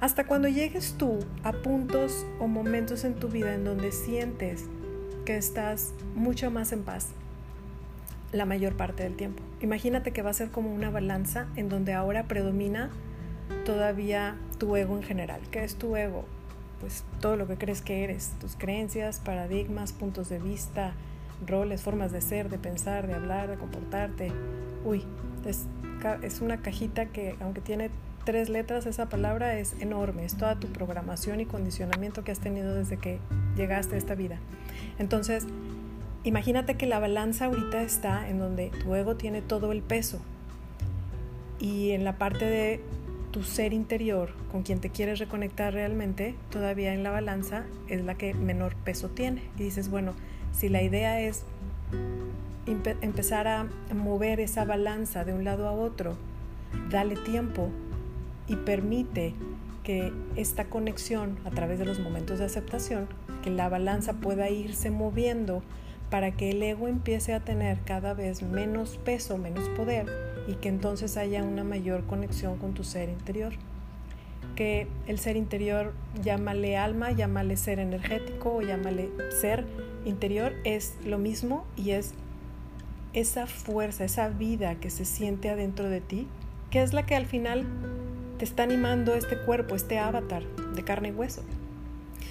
Hasta 0.00 0.26
cuando 0.26 0.49
llegues 0.49 0.95
tú 0.99 1.21
a 1.42 1.52
puntos 1.52 2.26
o 2.38 2.49
momentos 2.49 3.04
en 3.04 3.14
tu 3.14 3.28
vida 3.28 3.54
en 3.54 3.64
donde 3.64 3.92
sientes 3.92 4.64
que 5.25 5.37
estás 5.37 5.95
mucho 6.14 6.50
más 6.50 6.73
en 6.73 6.83
paz 6.83 7.09
la 8.33 8.45
mayor 8.45 8.76
parte 8.76 9.04
del 9.04 9.16
tiempo. 9.16 9.42
Imagínate 9.61 10.12
que 10.12 10.23
va 10.23 10.30
a 10.30 10.35
ser 10.35 10.50
como 10.50 10.75
una 10.75 10.90
balanza 10.90 11.47
en 11.56 11.68
donde 11.68 11.95
ahora 11.95 12.25
predomina 12.25 12.90
todavía 13.64 14.37
tu 14.59 14.76
ego 14.76 14.97
en 14.97 15.02
general. 15.02 15.40
¿Qué 15.50 15.64
es 15.64 15.76
tu 15.76 15.97
ego? 15.97 16.25
Pues 16.80 17.04
todo 17.21 17.37
lo 17.37 17.47
que 17.47 17.56
crees 17.56 17.80
que 17.80 18.04
eres, 18.04 18.33
tus 18.40 18.56
creencias, 18.56 19.18
paradigmas, 19.18 19.92
puntos 19.92 20.28
de 20.28 20.38
vista, 20.38 20.92
roles, 21.47 21.83
formas 21.83 22.12
de 22.12 22.21
ser, 22.21 22.49
de 22.49 22.59
pensar, 22.59 23.06
de 23.06 23.14
hablar, 23.14 23.49
de 23.49 23.56
comportarte. 23.56 24.33
Uy, 24.85 25.04
es, 25.45 25.66
es 26.23 26.40
una 26.40 26.61
cajita 26.61 27.06
que 27.06 27.37
aunque 27.40 27.61
tiene 27.61 27.90
tres 28.25 28.49
letras, 28.49 28.87
esa 28.87 29.09
palabra 29.09 29.59
es 29.59 29.80
enorme, 29.80 30.25
es 30.25 30.37
toda 30.37 30.59
tu 30.59 30.66
programación 30.66 31.40
y 31.40 31.47
condicionamiento 31.47 32.25
que 32.25 32.33
has 32.33 32.40
tenido 32.40 32.75
desde 32.75 32.99
que 32.99 33.21
llegaste 33.56 33.95
a 33.95 33.99
esta 33.99 34.14
vida. 34.14 34.38
Entonces, 34.99 35.47
imagínate 36.25 36.76
que 36.76 36.87
la 36.87 36.99
balanza 36.99 37.47
ahorita 37.47 37.83
está 37.83 38.28
en 38.28 38.38
donde 38.38 38.71
tu 38.83 38.95
ego 38.95 39.16
tiene 39.16 39.42
todo 39.42 39.73
el 39.73 39.80
peso 39.80 40.21
y 41.59 41.92
en 41.92 42.04
la 42.04 42.18
parte 42.18 42.45
de 42.45 42.80
tu 43.37 43.43
ser 43.43 43.75
interior, 43.75 44.31
con 44.50 44.62
quien 44.62 44.81
te 44.81 44.88
quieres 44.88 45.19
reconectar 45.19 45.75
realmente, 45.75 46.35
todavía 46.49 46.95
en 46.95 47.02
la 47.02 47.11
balanza 47.11 47.66
es 47.87 48.02
la 48.02 48.14
que 48.14 48.33
menor 48.33 48.75
peso 48.76 49.11
tiene. 49.11 49.43
Y 49.59 49.64
dices, 49.64 49.90
bueno, 49.90 50.14
si 50.52 50.71
la 50.71 50.83
idea 50.83 51.21
es 51.21 51.45
empezar 53.02 53.47
a 53.47 53.66
mover 53.95 54.40
esa 54.40 54.64
balanza 54.64 55.26
de 55.26 55.35
un 55.35 55.45
lado 55.45 55.69
a 55.69 55.73
otro, 55.73 56.16
dale 56.90 57.14
tiempo 57.14 57.69
y 58.49 58.57
permite 58.57 59.35
que 59.85 60.14
esta 60.37 60.64
conexión 60.64 61.38
a 61.45 61.50
través 61.50 61.78
de 61.78 61.85
los 61.85 62.00
momentos 62.00 62.38
de 62.38 62.47
aceptación, 62.47 63.07
que 63.43 63.50
la 63.50 63.69
balanza 63.69 64.14
pueda 64.14 64.49
irse 64.49 64.90
moviendo 64.90 65.62
para 66.09 66.31
que 66.31 66.52
el 66.52 66.62
ego 66.62 66.88
empiece 66.88 67.35
a 67.35 67.40
tener 67.40 67.81
cada 67.85 68.14
vez 68.14 68.43
menos 68.43 68.97
peso, 68.97 69.37
menos 69.37 69.69
poder 69.76 70.25
y 70.46 70.54
que 70.54 70.68
entonces 70.68 71.16
haya 71.16 71.42
una 71.42 71.64
mayor 71.64 72.04
conexión 72.04 72.58
con 72.58 72.74
tu 72.74 72.84
ser 72.84 73.08
interior. 73.08 73.52
Que 74.54 74.86
el 75.06 75.18
ser 75.18 75.36
interior, 75.36 75.92
llámale 76.22 76.76
alma, 76.76 77.12
llámale 77.12 77.56
ser 77.56 77.78
energético 77.78 78.54
o 78.54 78.62
llámale 78.62 79.10
ser 79.40 79.64
interior, 80.04 80.54
es 80.64 80.96
lo 81.04 81.18
mismo 81.18 81.66
y 81.76 81.90
es 81.90 82.14
esa 83.12 83.46
fuerza, 83.46 84.04
esa 84.04 84.28
vida 84.28 84.76
que 84.76 84.90
se 84.90 85.04
siente 85.04 85.50
adentro 85.50 85.88
de 85.88 86.00
ti, 86.00 86.26
que 86.70 86.82
es 86.82 86.92
la 86.92 87.04
que 87.06 87.16
al 87.16 87.26
final 87.26 87.66
te 88.38 88.44
está 88.44 88.62
animando 88.62 89.14
este 89.14 89.38
cuerpo, 89.38 89.74
este 89.74 89.98
avatar 89.98 90.44
de 90.74 90.84
carne 90.84 91.08
y 91.08 91.12
hueso. 91.12 91.42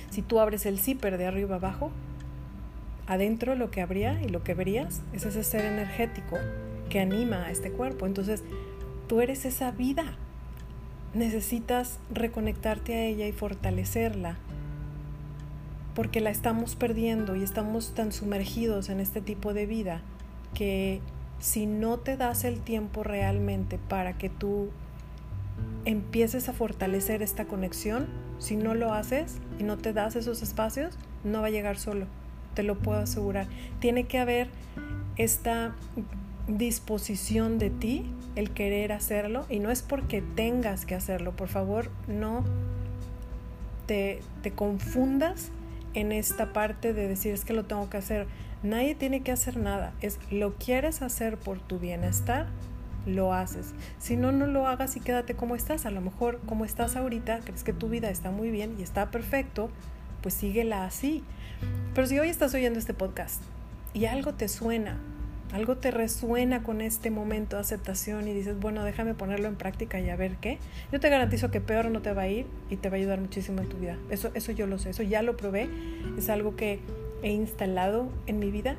Si 0.09 0.21
tú 0.21 0.39
abres 0.39 0.65
el 0.65 0.79
zipper 0.79 1.17
de 1.17 1.25
arriba 1.25 1.55
abajo, 1.55 1.91
adentro 3.07 3.55
lo 3.55 3.71
que 3.71 3.81
habría 3.81 4.21
y 4.23 4.29
lo 4.29 4.43
que 4.43 4.53
verías 4.53 5.01
es 5.13 5.25
ese 5.25 5.43
ser 5.43 5.65
energético 5.65 6.37
que 6.89 6.99
anima 6.99 7.45
a 7.45 7.51
este 7.51 7.71
cuerpo. 7.71 8.05
Entonces, 8.05 8.43
tú 9.07 9.21
eres 9.21 9.45
esa 9.45 9.71
vida. 9.71 10.17
Necesitas 11.13 11.99
reconectarte 12.11 12.93
a 12.93 13.05
ella 13.05 13.27
y 13.27 13.31
fortalecerla 13.31 14.37
porque 15.95 16.19
la 16.19 16.29
estamos 16.29 16.75
perdiendo 16.75 17.35
y 17.37 17.43
estamos 17.43 17.93
tan 17.93 18.11
sumergidos 18.11 18.89
en 18.89 18.99
este 18.99 19.21
tipo 19.21 19.53
de 19.53 19.65
vida 19.65 20.01
que 20.53 20.99
si 21.39 21.65
no 21.65 21.97
te 21.97 22.17
das 22.17 22.43
el 22.43 22.59
tiempo 22.59 23.03
realmente 23.03 23.77
para 23.77 24.17
que 24.17 24.29
tú 24.29 24.69
empieces 25.85 26.49
a 26.49 26.53
fortalecer 26.53 27.21
esta 27.21 27.45
conexión, 27.45 28.07
si 28.39 28.57
no 28.57 28.73
lo 28.73 28.93
haces 28.93 29.37
y 29.57 29.63
no 29.63 29.77
te 29.77 29.93
das 29.93 30.15
esos 30.17 30.41
espacios, 30.41 30.97
no 31.23 31.41
va 31.41 31.47
a 31.47 31.51
llegar 31.51 31.77
solo, 31.77 32.07
te 32.55 32.63
lo 32.63 32.77
puedo 32.77 32.99
asegurar. 32.99 33.47
Tiene 33.79 34.05
que 34.05 34.19
haber 34.19 34.49
esta 35.17 35.75
disposición 36.47 37.57
de 37.57 37.69
ti 37.69 38.05
el 38.35 38.51
querer 38.51 38.91
hacerlo 38.91 39.45
y 39.49 39.59
no 39.59 39.71
es 39.71 39.81
porque 39.81 40.21
tengas 40.21 40.85
que 40.85 40.95
hacerlo, 40.95 41.35
por 41.35 41.47
favor, 41.47 41.89
no 42.07 42.43
te, 43.87 44.21
te 44.41 44.51
confundas 44.51 45.51
en 45.93 46.11
esta 46.11 46.53
parte 46.53 46.93
de 46.93 47.07
decir 47.07 47.33
es 47.33 47.45
que 47.45 47.53
lo 47.53 47.65
tengo 47.65 47.89
que 47.89 47.97
hacer. 47.97 48.27
Nadie 48.63 48.95
tiene 48.95 49.21
que 49.21 49.31
hacer 49.31 49.57
nada, 49.57 49.93
es 50.01 50.19
lo 50.31 50.55
quieres 50.55 51.01
hacer 51.01 51.37
por 51.37 51.59
tu 51.59 51.79
bienestar, 51.79 52.47
lo 53.05 53.33
haces. 53.33 53.73
Si 53.99 54.15
no, 54.15 54.31
no 54.31 54.47
lo 54.47 54.67
hagas 54.67 54.95
y 54.95 54.99
quédate 54.99 55.35
como 55.35 55.55
estás. 55.55 55.85
A 55.85 55.91
lo 55.91 56.01
mejor 56.01 56.39
como 56.45 56.65
estás 56.65 56.95
ahorita, 56.95 57.39
crees 57.41 57.63
que 57.63 57.73
tu 57.73 57.89
vida 57.89 58.09
está 58.09 58.31
muy 58.31 58.49
bien 58.49 58.75
y 58.79 58.83
está 58.83 59.11
perfecto, 59.11 59.69
pues 60.21 60.33
síguela 60.33 60.85
así. 60.85 61.23
Pero 61.93 62.07
si 62.07 62.19
hoy 62.19 62.29
estás 62.29 62.53
oyendo 62.53 62.79
este 62.79 62.93
podcast 62.93 63.41
y 63.93 64.05
algo 64.05 64.33
te 64.33 64.47
suena, 64.47 64.97
algo 65.53 65.77
te 65.77 65.91
resuena 65.91 66.63
con 66.63 66.81
este 66.81 67.11
momento 67.11 67.55
de 67.55 67.61
aceptación 67.61 68.27
y 68.27 68.33
dices, 68.33 68.59
bueno, 68.59 68.83
déjame 68.83 69.13
ponerlo 69.13 69.47
en 69.47 69.55
práctica 69.55 69.99
y 69.99 70.09
a 70.09 70.15
ver 70.15 70.35
qué, 70.37 70.57
yo 70.91 70.99
te 70.99 71.09
garantizo 71.09 71.51
que 71.51 71.61
peor 71.61 71.89
no 71.91 72.01
te 72.01 72.13
va 72.13 72.23
a 72.23 72.27
ir 72.27 72.45
y 72.69 72.77
te 72.77 72.89
va 72.89 72.95
a 72.95 72.99
ayudar 72.99 73.21
muchísimo 73.21 73.61
en 73.61 73.69
tu 73.69 73.77
vida. 73.77 73.97
Eso, 74.09 74.31
eso 74.33 74.51
yo 74.51 74.67
lo 74.67 74.77
sé, 74.77 74.89
eso 74.89 75.03
ya 75.03 75.21
lo 75.21 75.37
probé, 75.37 75.69
es 76.17 76.29
algo 76.29 76.55
que 76.55 76.79
he 77.23 77.31
instalado 77.31 78.09
en 78.27 78.39
mi 78.39 78.51
vida, 78.51 78.75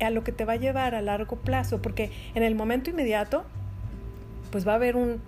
a 0.00 0.10
lo 0.10 0.24
que 0.24 0.32
te 0.32 0.44
va 0.44 0.54
a 0.54 0.56
llevar 0.56 0.94
a 0.94 1.02
largo 1.02 1.36
plazo, 1.36 1.82
porque 1.82 2.10
en 2.34 2.42
el 2.42 2.54
momento 2.54 2.90
inmediato, 2.90 3.44
pues 4.50 4.66
va 4.66 4.72
a 4.72 4.76
haber 4.76 4.96
un, 4.96 5.20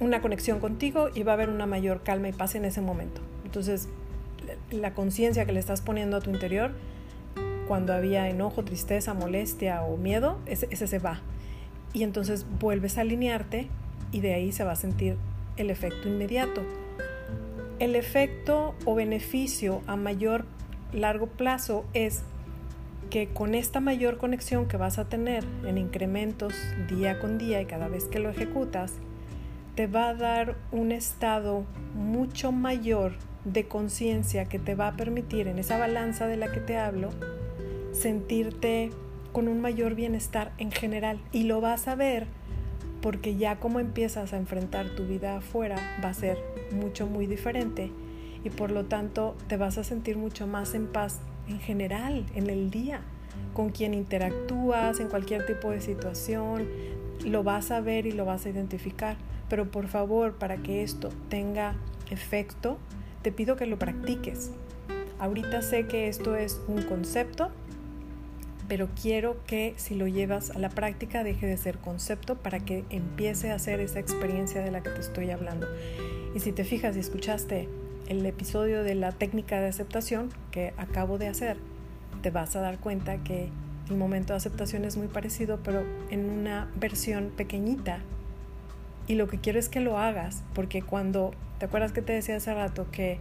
una 0.00 0.20
conexión 0.20 0.60
contigo 0.60 1.08
y 1.14 1.22
va 1.22 1.32
a 1.32 1.34
haber 1.34 1.48
una 1.48 1.66
mayor 1.66 2.02
calma 2.02 2.28
y 2.28 2.32
paz 2.32 2.54
en 2.54 2.64
ese 2.64 2.80
momento. 2.80 3.20
Entonces, 3.44 3.88
la 4.70 4.94
conciencia 4.94 5.44
que 5.44 5.52
le 5.52 5.60
estás 5.60 5.80
poniendo 5.80 6.16
a 6.16 6.20
tu 6.20 6.30
interior, 6.30 6.72
cuando 7.66 7.92
había 7.92 8.28
enojo, 8.28 8.64
tristeza, 8.64 9.14
molestia 9.14 9.82
o 9.82 9.96
miedo, 9.96 10.38
ese, 10.46 10.74
se 10.74 10.98
va. 10.98 11.20
Y 11.92 12.02
entonces 12.02 12.46
vuelves 12.60 12.98
a 12.98 13.02
alinearte 13.02 13.68
y 14.12 14.20
de 14.20 14.34
ahí 14.34 14.52
se 14.52 14.64
va 14.64 14.72
a 14.72 14.76
sentir 14.76 15.16
el 15.56 15.70
efecto 15.70 16.08
inmediato. 16.08 16.62
El 17.78 17.94
efecto 17.94 18.74
o 18.84 18.94
beneficio 18.94 19.82
a 19.86 19.96
mayor 19.96 20.44
largo 20.92 21.26
plazo 21.26 21.84
es 21.92 22.22
que 23.10 23.28
con 23.28 23.54
esta 23.54 23.80
mayor 23.80 24.18
conexión 24.18 24.66
que 24.66 24.76
vas 24.76 24.98
a 24.98 25.08
tener 25.08 25.44
en 25.64 25.78
incrementos 25.78 26.54
día 26.88 27.18
con 27.18 27.38
día 27.38 27.60
y 27.60 27.66
cada 27.66 27.88
vez 27.88 28.04
que 28.04 28.18
lo 28.18 28.30
ejecutas, 28.30 28.94
te 29.74 29.86
va 29.86 30.08
a 30.08 30.14
dar 30.14 30.56
un 30.72 30.90
estado 30.90 31.64
mucho 31.94 32.50
mayor 32.50 33.12
de 33.44 33.68
conciencia 33.68 34.46
que 34.46 34.58
te 34.58 34.74
va 34.74 34.88
a 34.88 34.96
permitir 34.96 35.46
en 35.46 35.58
esa 35.58 35.78
balanza 35.78 36.26
de 36.26 36.36
la 36.36 36.50
que 36.50 36.60
te 36.60 36.76
hablo 36.78 37.10
sentirte 37.96 38.90
con 39.32 39.48
un 39.48 39.60
mayor 39.60 39.94
bienestar 39.94 40.52
en 40.58 40.70
general. 40.70 41.20
Y 41.32 41.44
lo 41.44 41.60
vas 41.60 41.88
a 41.88 41.94
ver 41.94 42.26
porque 43.00 43.36
ya 43.36 43.60
como 43.60 43.80
empiezas 43.80 44.32
a 44.32 44.36
enfrentar 44.36 44.88
tu 44.96 45.06
vida 45.06 45.36
afuera 45.36 45.76
va 46.04 46.10
a 46.10 46.14
ser 46.14 46.38
mucho 46.72 47.06
muy 47.06 47.26
diferente. 47.26 47.90
Y 48.44 48.50
por 48.50 48.70
lo 48.70 48.84
tanto 48.84 49.36
te 49.48 49.56
vas 49.56 49.78
a 49.78 49.84
sentir 49.84 50.16
mucho 50.16 50.46
más 50.46 50.74
en 50.74 50.86
paz 50.86 51.20
en 51.48 51.60
general 51.60 52.24
en 52.34 52.50
el 52.50 52.70
día 52.70 53.00
con 53.52 53.70
quien 53.70 53.94
interactúas 53.94 55.00
en 55.00 55.08
cualquier 55.08 55.46
tipo 55.46 55.70
de 55.70 55.80
situación. 55.80 56.68
Lo 57.24 57.42
vas 57.42 57.70
a 57.70 57.80
ver 57.80 58.06
y 58.06 58.12
lo 58.12 58.24
vas 58.24 58.46
a 58.46 58.50
identificar. 58.50 59.16
Pero 59.48 59.70
por 59.70 59.86
favor 59.86 60.34
para 60.34 60.56
que 60.58 60.82
esto 60.82 61.10
tenga 61.28 61.74
efecto 62.10 62.78
te 63.26 63.32
pido 63.32 63.56
que 63.56 63.66
lo 63.66 63.76
practiques. 63.76 64.52
Ahorita 65.18 65.60
sé 65.60 65.88
que 65.88 66.06
esto 66.06 66.36
es 66.36 66.60
un 66.68 66.82
concepto, 66.82 67.50
pero 68.68 68.88
quiero 69.00 69.36
que 69.46 69.74
si 69.76 69.94
lo 69.94 70.06
llevas 70.06 70.50
a 70.50 70.58
la 70.58 70.68
práctica 70.68 71.24
deje 71.24 71.46
de 71.46 71.56
ser 71.56 71.78
concepto 71.78 72.36
para 72.36 72.60
que 72.60 72.84
empiece 72.90 73.50
a 73.50 73.56
hacer 73.56 73.80
esa 73.80 74.00
experiencia 74.00 74.62
de 74.62 74.70
la 74.70 74.82
que 74.82 74.90
te 74.90 75.00
estoy 75.00 75.30
hablando. 75.30 75.66
Y 76.34 76.40
si 76.40 76.52
te 76.52 76.64
fijas 76.64 76.96
y 76.96 77.00
escuchaste 77.00 77.68
el 78.08 78.24
episodio 78.24 78.82
de 78.82 78.94
la 78.94 79.12
técnica 79.12 79.60
de 79.60 79.68
aceptación 79.68 80.30
que 80.50 80.74
acabo 80.76 81.18
de 81.18 81.28
hacer, 81.28 81.56
te 82.22 82.30
vas 82.30 82.56
a 82.56 82.60
dar 82.60 82.78
cuenta 82.78 83.22
que 83.24 83.48
el 83.88 83.96
momento 83.96 84.32
de 84.32 84.38
aceptación 84.38 84.84
es 84.84 84.96
muy 84.96 85.08
parecido, 85.08 85.60
pero 85.62 85.84
en 86.10 86.28
una 86.28 86.70
versión 86.76 87.30
pequeñita. 87.36 88.00
Y 89.06 89.14
lo 89.14 89.28
que 89.28 89.38
quiero 89.38 89.58
es 89.58 89.68
que 89.68 89.80
lo 89.80 89.98
hagas, 89.98 90.42
porque 90.52 90.82
cuando 90.82 91.32
¿Te 91.58 91.64
acuerdas 91.64 91.92
que 91.92 92.02
te 92.02 92.12
decía 92.12 92.36
hace 92.36 92.54
rato 92.54 92.86
que 92.90 93.18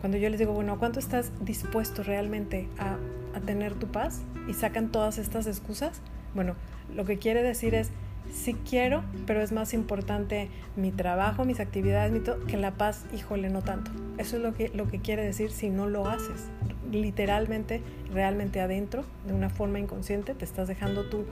cuando 0.00 0.18
yo 0.18 0.28
les 0.28 0.38
digo, 0.38 0.52
bueno, 0.52 0.78
¿cuánto 0.78 0.98
estás 0.98 1.32
dispuesto 1.40 2.02
realmente 2.02 2.68
a, 2.78 2.96
tener 3.40 3.74
tu 3.74 3.86
paz? 3.86 4.22
Y 4.48 4.54
sacan 4.54 4.90
todas 4.90 5.18
estas 5.18 5.46
excusas. 5.46 6.00
Bueno, 6.34 6.54
lo 6.94 7.04
que 7.04 7.18
quiere 7.18 7.42
decir 7.42 7.74
es, 7.74 7.90
sí 8.32 8.54
quiero, 8.68 9.02
pero 9.26 9.40
es 9.40 9.52
más 9.52 9.74
importante 9.74 10.48
mi 10.76 10.90
trabajo, 10.90 11.44
mis 11.44 11.60
actividades, 11.60 12.12
mi 12.12 12.20
que 12.46 12.56
la 12.56 12.72
paz, 12.72 13.04
híjole, 13.14 13.50
no 13.50 13.62
tanto. 13.62 13.90
Eso 14.18 14.36
es 14.36 14.42
lo 14.42 14.54
que, 14.54 14.68
lo 14.70 14.88
que 14.88 15.00
quiere 15.00 15.24
decir 15.24 15.50
si 15.50 15.70
no 15.70 15.88
lo 15.88 16.08
haces. 16.08 16.46
Literalmente, 16.90 17.82
realmente 18.12 18.60
adentro, 18.60 19.04
de 19.26 19.34
una 19.34 19.50
forma 19.50 19.78
inconsciente, 19.78 20.34
te 20.34 20.44
estás 20.44 20.68
dejando 20.68 21.08
tú 21.08 21.24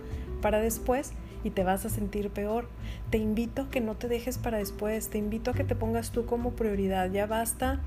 para 0.43 0.59
después 0.59 1.13
y 1.45 1.51
te 1.51 1.65
vas 1.65 1.85
a 1.85 1.91
sentir 1.91 2.31
peor. 2.31 2.69
Te 3.11 3.19
invito 3.19 3.63
a 3.63 3.71
que 3.71 3.81
no 3.81 3.95
te 3.95 4.09
dejes 4.09 4.39
para 4.39 4.59
después, 4.59 5.09
te 5.09 5.19
invito 5.19 5.51
a 5.51 5.55
que 5.55 5.65
te 5.65 5.75
pongas 5.75 6.11
tú 6.11 6.27
como 6.27 6.51
prioridad. 6.53 7.11
Ya 7.11 7.27
basta 7.27 7.81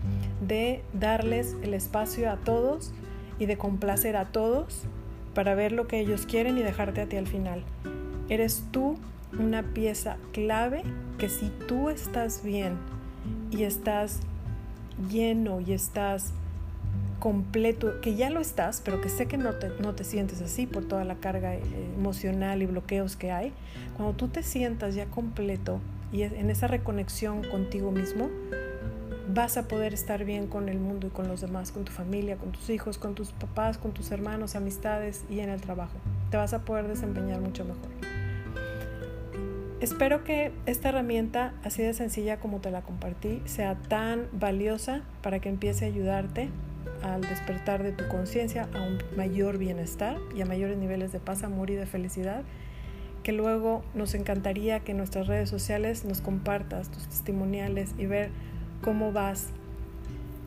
de 0.45 0.81
darles 0.93 1.55
el 1.61 1.73
espacio 1.73 2.31
a 2.31 2.37
todos 2.37 2.93
y 3.39 3.45
de 3.45 3.57
complacer 3.57 4.15
a 4.17 4.25
todos 4.25 4.83
para 5.33 5.55
ver 5.55 5.71
lo 5.71 5.87
que 5.87 5.99
ellos 5.99 6.25
quieren 6.25 6.57
y 6.57 6.61
dejarte 6.61 7.01
a 7.01 7.05
ti 7.07 7.15
al 7.17 7.27
final. 7.27 7.63
Eres 8.27 8.63
tú 8.71 8.97
una 9.37 9.63
pieza 9.63 10.17
clave 10.33 10.83
que 11.17 11.29
si 11.29 11.49
tú 11.67 11.89
estás 11.89 12.43
bien 12.43 12.77
y 13.51 13.63
estás 13.63 14.19
lleno 15.09 15.61
y 15.61 15.73
estás 15.73 16.33
completo, 17.19 17.99
que 18.01 18.15
ya 18.15 18.29
lo 18.29 18.39
estás, 18.39 18.81
pero 18.83 19.01
que 19.01 19.09
sé 19.09 19.27
que 19.27 19.37
no 19.37 19.53
te, 19.53 19.69
no 19.81 19.93
te 19.93 20.03
sientes 20.03 20.41
así 20.41 20.65
por 20.65 20.85
toda 20.85 21.03
la 21.03 21.15
carga 21.15 21.55
eh, 21.55 21.61
emocional 21.97 22.61
y 22.61 22.65
bloqueos 22.65 23.15
que 23.15 23.31
hay, 23.31 23.51
cuando 23.97 24.15
tú 24.15 24.29
te 24.29 24.41
sientas 24.41 24.95
ya 24.95 25.05
completo 25.05 25.79
y 26.11 26.23
en 26.23 26.49
esa 26.49 26.67
reconexión 26.67 27.43
contigo 27.43 27.91
mismo, 27.91 28.29
vas 29.33 29.57
a 29.57 29.67
poder 29.67 29.93
estar 29.93 30.25
bien 30.25 30.47
con 30.47 30.69
el 30.69 30.79
mundo 30.79 31.07
y 31.07 31.09
con 31.11 31.27
los 31.27 31.41
demás, 31.41 31.71
con 31.71 31.85
tu 31.85 31.91
familia, 31.91 32.37
con 32.37 32.51
tus 32.51 32.69
hijos, 32.69 32.97
con 32.97 33.13
tus 33.13 33.31
papás, 33.31 33.77
con 33.77 33.91
tus 33.91 34.11
hermanos, 34.11 34.55
amistades 34.55 35.23
y 35.29 35.39
en 35.39 35.49
el 35.49 35.61
trabajo. 35.61 35.93
Te 36.31 36.37
vas 36.37 36.53
a 36.53 36.65
poder 36.65 36.87
desempeñar 36.87 37.39
mucho 37.39 37.63
mejor. 37.63 37.89
Espero 39.81 40.23
que 40.23 40.51
esta 40.65 40.89
herramienta, 40.89 41.53
así 41.63 41.83
de 41.83 41.93
sencilla 41.93 42.39
como 42.39 42.59
te 42.59 42.71
la 42.71 42.81
compartí, 42.81 43.41
sea 43.45 43.75
tan 43.75 44.27
valiosa 44.33 45.03
para 45.21 45.39
que 45.39 45.47
empiece 45.47 45.85
a 45.85 45.87
ayudarte 45.87 46.49
al 47.03 47.21
despertar 47.21 47.83
de 47.83 47.93
tu 47.93 48.07
conciencia 48.07 48.67
a 48.73 48.81
un 48.81 48.97
mayor 49.15 49.57
bienestar 49.57 50.17
y 50.35 50.41
a 50.41 50.45
mayores 50.45 50.77
niveles 50.77 51.11
de 51.11 51.19
paz, 51.19 51.43
amor 51.43 51.69
y 51.69 51.75
de 51.75 51.85
felicidad, 51.85 52.43
que 53.23 53.31
luego 53.31 53.83
nos 53.93 54.15
encantaría 54.15 54.81
que 54.81 54.91
en 54.91 54.97
nuestras 54.97 55.27
redes 55.27 55.49
sociales 55.49 56.03
nos 56.03 56.19
compartas 56.19 56.89
tus 56.89 57.07
testimoniales 57.07 57.93
y 57.97 58.05
ver 58.05 58.31
cómo 58.81 59.11
vas 59.11 59.47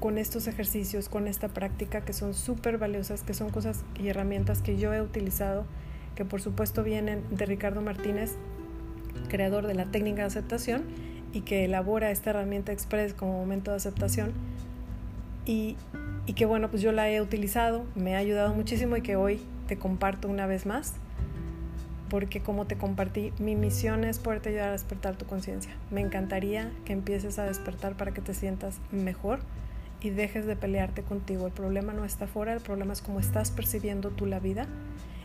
con 0.01 0.18
estos 0.18 0.49
ejercicios, 0.49 1.09
con 1.09 1.27
esta 1.27 1.49
práctica 1.49 2.01
que 2.01 2.12
son 2.12 2.35
súper 2.35 2.79
valiosas, 2.79 3.23
que 3.23 3.35
son 3.35 3.51
cosas 3.51 3.85
y 4.01 4.09
herramientas 4.09 4.61
que 4.62 4.77
yo 4.77 4.92
he 4.92 5.01
utilizado, 5.01 5.64
que 6.16 6.25
por 6.25 6.40
supuesto 6.40 6.83
vienen 6.83 7.23
de 7.31 7.47
Ricardo 7.47 7.83
Martínez, 7.83 8.35
creador 9.29 9.66
de 9.66 9.75
la 9.75 9.87
técnica 9.87 10.23
de 10.23 10.29
aceptación 10.29 10.83
y 11.33 11.42
que 11.42 11.64
elabora 11.64 12.11
esta 12.11 12.31
herramienta 12.31 12.73
express 12.73 13.14
como 13.14 13.38
momento 13.38 13.71
de 13.71 13.77
aceptación. 13.77 14.33
Y 15.47 15.77
y 16.27 16.35
que 16.35 16.47
bueno, 16.47 16.71
pues 16.71 16.83
yo 16.83 16.92
la 16.92 17.11
he 17.11 17.21
utilizado, 17.21 17.85
me 17.95 18.14
ha 18.14 18.18
ayudado 18.18 18.55
muchísimo 18.55 18.97
y 18.97 19.03
que 19.03 19.16
hoy 19.16 19.40
te 19.66 19.77
comparto 19.77 20.29
una 20.29 20.47
vez 20.47 20.66
más, 20.66 20.95
porque 22.12 22.42
como 22.42 22.66
te 22.66 22.77
compartí, 22.77 23.33
mi 23.38 23.57
misión 23.57 24.05
es 24.05 24.18
poderte 24.18 24.51
ayudar 24.51 24.68
a 24.68 24.72
despertar 24.72 25.16
tu 25.16 25.25
conciencia. 25.25 25.72
Me 25.90 26.03
encantaría 26.03 26.70
que 26.85 26.92
empieces 26.92 27.38
a 27.38 27.44
despertar 27.44 27.96
para 27.96 28.12
que 28.12 28.20
te 28.20 28.35
sientas 28.35 28.81
mejor 28.90 29.40
y 30.03 30.11
dejes 30.11 30.44
de 30.44 30.55
pelearte 30.55 31.05
contigo. 31.05 31.46
El 31.46 31.55
problema 31.55 31.94
no 31.94 32.05
está 32.05 32.27
fuera, 32.27 32.53
el 32.53 32.61
problema 32.61 32.92
es 32.92 33.01
cómo 33.01 33.18
estás 33.18 33.51
percibiendo 33.51 34.11
tú 34.11 34.27
la 34.27 34.40
vida 34.40 34.66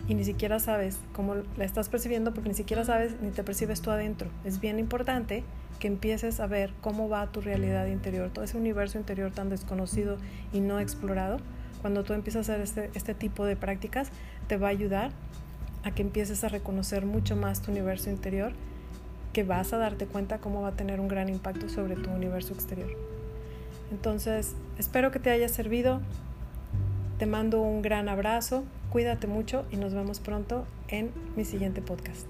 y 0.08 0.15
ni 0.15 0.23
siquiera 0.23 0.62
sabes 0.62 0.97
cómo 1.12 1.36
la 1.58 1.65
estás 1.65 1.89
percibiendo 1.89 2.34
porque 2.34 2.47
ni 2.47 2.56
siquiera 2.56 2.86
sabes 2.86 3.17
ni 3.21 3.32
te 3.32 3.43
percibes 3.43 3.82
tú 3.82 3.91
adentro. 3.91 4.30
Es 4.45 4.62
bien 4.62 4.80
importante 4.80 5.43
que 5.80 5.88
empieces 5.88 6.39
a 6.39 6.47
ver 6.47 6.71
cómo 6.80 7.10
va 7.10 7.34
tu 7.34 7.41
realidad 7.41 7.88
interior, 7.88 8.30
todo 8.30 8.45
ese 8.45 8.56
universo 8.56 8.97
interior 8.97 9.34
tan 9.34 9.50
desconocido 9.50 10.19
y 10.54 10.62
no 10.62 10.80
explorado. 10.80 11.39
Cuando 11.82 12.06
tú 12.06 12.13
empiezas 12.13 12.50
a 12.50 12.54
hacer 12.54 12.63
este, 12.63 12.97
este 12.97 13.13
tipo 13.13 13.43
de 13.43 13.58
prácticas, 13.58 14.10
te 14.47 14.56
va 14.56 14.67
a 14.67 14.71
ayudar 14.71 15.12
a 15.88 15.91
que 15.91 16.02
empieces 16.02 16.43
a 16.43 16.50
reconocer 16.50 17.06
mucho 17.06 17.36
más 17.36 17.62
tu 17.62 17.71
universo 17.71 18.10
interior, 18.10 18.52
que 19.34 19.43
vas 19.43 19.71
a 19.71 19.78
darte 19.78 20.06
cuenta 20.06 20.39
cómo 20.39 20.62
va 20.62 20.69
a 20.69 20.71
tener 20.73 21.00
un 21.00 21.08
gran 21.08 21.30
impacto 21.30 21.69
sobre 21.69 21.95
tu 21.95 22.10
universo 22.10 22.54
exterior. 22.54 22.89
Entonces, 23.91 24.54
espero 24.78 25.12
que 25.12 25.19
te 25.19 25.30
haya 25.30 25.47
servido. 25.47 26.02
Te 27.19 27.26
mando 27.26 27.62
un 27.62 27.82
gran 27.82 28.10
abrazo, 28.10 28.63
cuídate 28.91 29.28
mucho 29.28 29.65
y 29.71 29.78
nos 29.78 29.93
vemos 29.93 30.19
pronto 30.19 30.65
en 30.89 31.12
mi 31.36 31.45
siguiente 31.45 31.82
podcast. 31.82 32.28